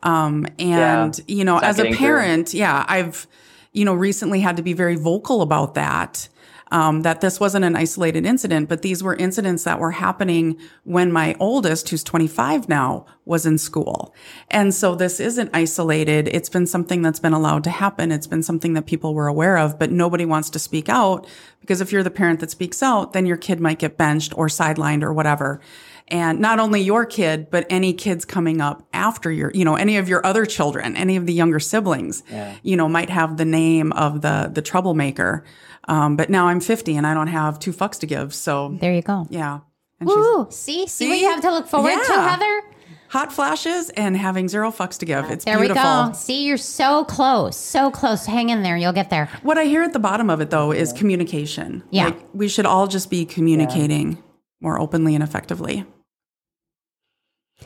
[0.05, 1.25] Um, and Yeah.
[1.27, 2.07] you know, as a getting through.
[2.07, 3.27] parent, yeah, I've,
[3.73, 6.29] you know, recently had to be very vocal about that.
[6.73, 11.13] Um, that this wasn't an isolated incident, but these were incidents that were happening when
[11.13, 14.15] my oldest, who's 25 now, was in school.
[14.51, 16.29] And so this isn't isolated.
[16.29, 18.11] It's been something that's been allowed to happen.
[18.11, 21.27] It's been something that people were aware of, but nobody wants to speak out
[21.61, 24.49] because if you're the parent that speaks out, then your kid might get benched or
[24.49, 25.61] sidelined or whatever.
[26.09, 29.97] And not only your kid, but any kids coming up after your, you know, any
[29.97, 32.23] of your other children, any of the younger siblings,
[32.63, 35.45] you know, might have the name of the, the troublemaker.
[35.89, 38.35] Um, but now I'm 50 and I don't have two fucks to give.
[38.35, 39.27] So There you go.
[39.31, 39.61] yeah.
[40.01, 40.49] And Woo!
[40.51, 42.63] See, see, what you have to look forward to, Heather.
[43.09, 45.31] hot flashes and having zero fucks to give.
[45.31, 45.83] It's There beautiful.
[45.83, 46.13] we go.
[46.13, 48.27] See, you're so close, so close.
[48.27, 48.77] Hang in there.
[48.77, 49.29] You'll get there.
[49.43, 51.83] What I hear at the bottom of it though is communication.
[51.91, 52.07] Yeah.
[52.07, 54.21] Like we should all just be communicating
[54.63, 55.85] more openly and effectively.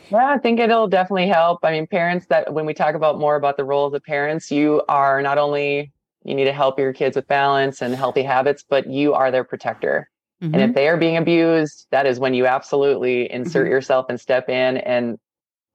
[0.09, 1.59] Yeah, I think it'll definitely help.
[1.63, 4.51] I mean, parents that when we talk about more about the roles of the parents,
[4.51, 5.91] you are not only
[6.23, 9.43] you need to help your kids with balance and healthy habits, but you are their
[9.43, 10.09] protector.
[10.41, 10.69] And Mhm.
[10.69, 13.71] if they are being abused, that is when you absolutely insert Mhm.
[13.71, 14.77] yourself and step in.
[14.77, 15.19] And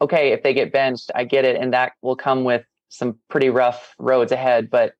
[0.00, 1.56] okay, if they get benched, I get it.
[1.56, 4.70] And that will come with some pretty rough roads ahead.
[4.70, 4.94] But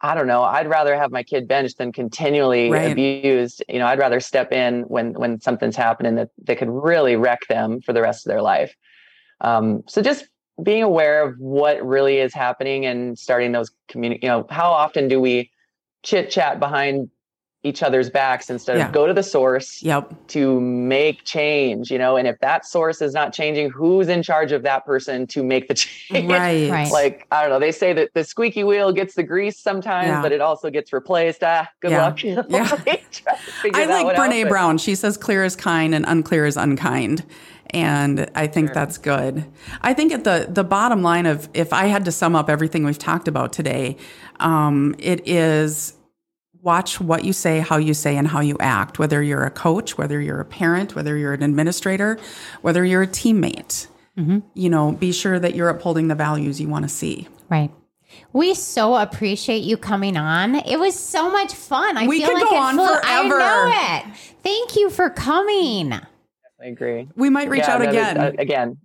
[0.00, 0.42] I don't know.
[0.42, 2.92] I'd rather have my kid benched than continually Right.
[2.92, 3.64] abused.
[3.68, 7.46] You know, I'd rather step in when when something's happening that that could really wreck
[7.48, 8.74] them for the rest of their life.
[9.40, 10.28] Um, so just
[10.62, 14.20] being aware of what really is happening and starting those community.
[14.22, 15.50] You know, how often do we
[16.02, 17.10] chit chat behind
[17.64, 18.86] each other's backs instead Yeah.
[18.86, 20.12] of go to the source Yep.
[20.28, 21.90] to make change?
[21.90, 25.26] You know, and if that source is not changing, who's in charge of that person
[25.28, 26.30] to make the change?
[26.30, 26.70] Right.
[26.70, 26.92] Right.
[26.92, 27.58] like I don't know.
[27.58, 30.22] They say that the squeaky wheel gets the grease sometimes, Yeah.
[30.22, 31.42] but it also gets replaced.
[31.42, 32.02] Ah, good Yeah.
[32.04, 32.22] luck.
[32.24, 32.42] Yeah.
[32.86, 34.78] like, try to figure I like one out, Brene but- Brown.
[34.78, 37.24] She says clear is kind and unclear is unkind.
[37.70, 39.44] And I think that's good.
[39.82, 42.84] I think at the the bottom line of if I had to sum up everything
[42.84, 43.96] we've talked about today,
[44.40, 45.92] um, it is
[46.62, 48.98] watch what you say, how you say, and how you act.
[48.98, 52.18] Whether you're a coach, whether you're a parent, whether you're an administrator,
[52.62, 53.86] whether you're a teammate.
[54.54, 57.28] You know, be sure that you're upholding the values you want to see.
[57.48, 57.70] Right.
[58.32, 60.56] We so appreciate you coming on.
[60.56, 61.96] It was so much fun.
[61.96, 63.40] I We feel could like go on flew- forever.
[63.40, 64.16] I know it.
[64.42, 65.92] Thank you for coming.
[65.92, 66.02] I
[66.64, 67.08] agree.
[67.14, 68.14] We might reach Yeah, out again.
[68.16, 68.78] that's- uh, again,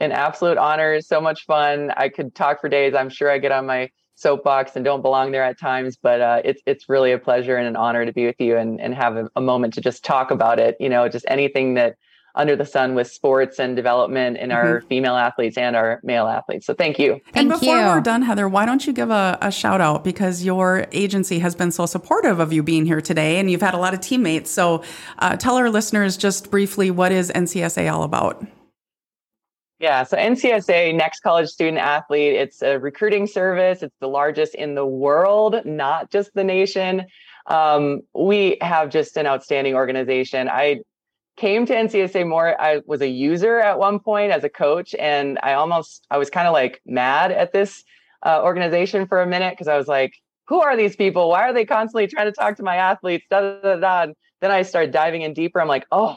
[0.00, 1.00] an absolute honor.
[1.02, 1.92] So much fun.
[1.96, 2.94] I could talk for days.
[2.96, 3.88] I'm sure I get on my
[4.18, 7.66] soapbox and don't belong there at times, but uh, it's it's really a pleasure and
[7.66, 10.30] an honor to be with you and and have a, a moment to just talk
[10.30, 10.76] about it.
[10.80, 11.96] You know, just anything that
[12.34, 16.66] under the sun with sports and development in our female athletes and our male athletes.
[16.66, 17.20] So thank you.
[17.34, 17.86] And before you.
[17.86, 21.56] we're done, Heather, why don't you give a, a shout out because your agency has
[21.56, 24.52] been so supportive of you being here today and you've had a lot of teammates.
[24.52, 24.84] So
[25.18, 28.46] uh, tell our listeners just briefly what is NCSA all about?
[29.78, 33.80] Yeah, so NCSA, Next College Student Athlete, it's a recruiting service.
[33.82, 37.06] It's the largest in the world, not just the nation.
[37.46, 40.48] Um, we have just an outstanding organization.
[40.48, 40.80] I
[41.36, 42.60] came to NCSA more.
[42.60, 46.28] I was a user at one point as a coach, and I almost I was
[46.28, 47.84] kind of like mad at this
[48.26, 50.12] uh, organization for a minute because I was like,
[50.48, 51.28] "Who are these people?
[51.28, 54.12] Why are they constantly trying to talk to my athletes?" Da da da da.
[54.40, 55.60] Then I started diving in deeper.
[55.60, 56.16] I'm like, "Oh,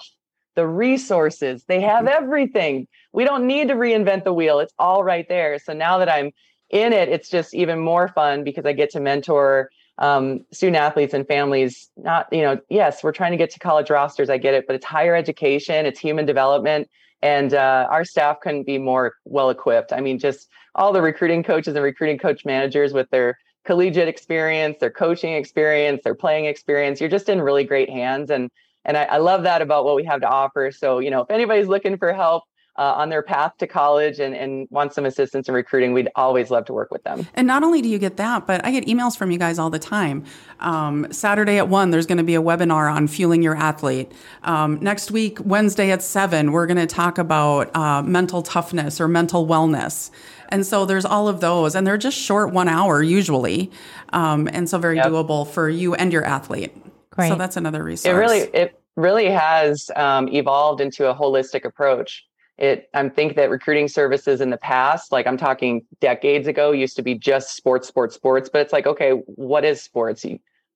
[0.61, 1.55] the resources.
[1.71, 2.87] They have everything.
[3.11, 4.59] We don't need to reinvent the wheel.
[4.63, 6.29] It's all right there." So now that I'm
[6.69, 11.13] in it, it's just even more fun because I get to mentor um, student athletes
[11.13, 11.89] and families.
[11.97, 14.29] Not, you know, yes, we're trying to get to college rosters.
[14.29, 16.89] I get it, but it's higher education, it's human development,
[17.21, 19.91] and uh, our staff couldn't be more well equipped.
[19.93, 24.77] I mean, just all the recruiting coaches and recruiting coach managers with their collegiate experience,
[24.79, 26.99] their coaching experience, their playing experience.
[26.99, 28.49] You're just in really great hands, and
[28.85, 30.71] and I, I love that about what we have to offer.
[30.71, 32.43] So, you know, if anybody's looking for help.
[32.77, 36.49] Uh, on their path to college and, and want some assistance in recruiting, we'd always
[36.49, 37.27] love to work with them.
[37.33, 39.69] And not only do you get that, but I get emails from you guys all
[39.69, 40.23] the time.
[40.61, 44.13] Um, Saturday at one, there's going to be a webinar on fueling your athlete.
[44.43, 49.09] Um, next week, Wednesday at seven, we're going to talk about uh, mental toughness or
[49.09, 50.09] mental wellness.
[50.47, 53.69] And so there's all of those, and they're just short one hour usually,
[54.13, 55.07] um, and so very Yep.
[55.07, 56.71] doable for you and your athlete.
[57.11, 57.29] Great.
[57.29, 58.13] So that's another resource.
[58.13, 62.25] it really it really has um, evolved into a holistic approach
[62.57, 66.97] it i think that recruiting services in the past like i'm talking decades ago used
[66.97, 70.25] to be just sports sports sports but it's like okay what is sports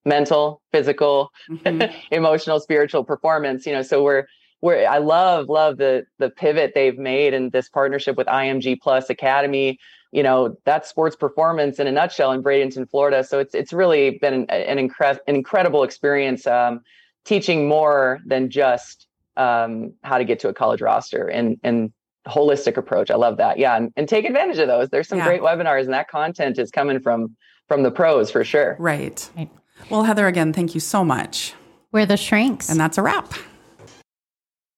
[0.05, 1.93] mental physical Mhm.
[2.11, 4.25] emotional spiritual performance you know so we're
[4.61, 9.09] we're i love love the the pivot they've made in this partnership with img plus
[9.09, 9.77] academy
[10.16, 14.11] you know that's sports performance in a nutshell in bradenton florida so it's it's really
[14.22, 16.80] been an, an, incre- an incredible experience um,
[17.26, 19.07] teaching more than just
[19.38, 21.91] um, how to get to a college roster and and
[22.28, 23.11] holistic approach.
[23.11, 23.59] I love that.
[23.59, 24.89] Yeah, and, and take advantage of those.
[24.89, 25.26] There's some Yeah.
[25.28, 27.36] great webinars, and that content is coming from
[27.68, 28.76] from the pros for sure.
[28.80, 29.30] Right.
[29.38, 29.49] Right.
[29.89, 31.53] Well, Heather, again, thank you so much.
[31.91, 32.70] We're the shrinks.
[32.70, 33.34] And that's a wrap.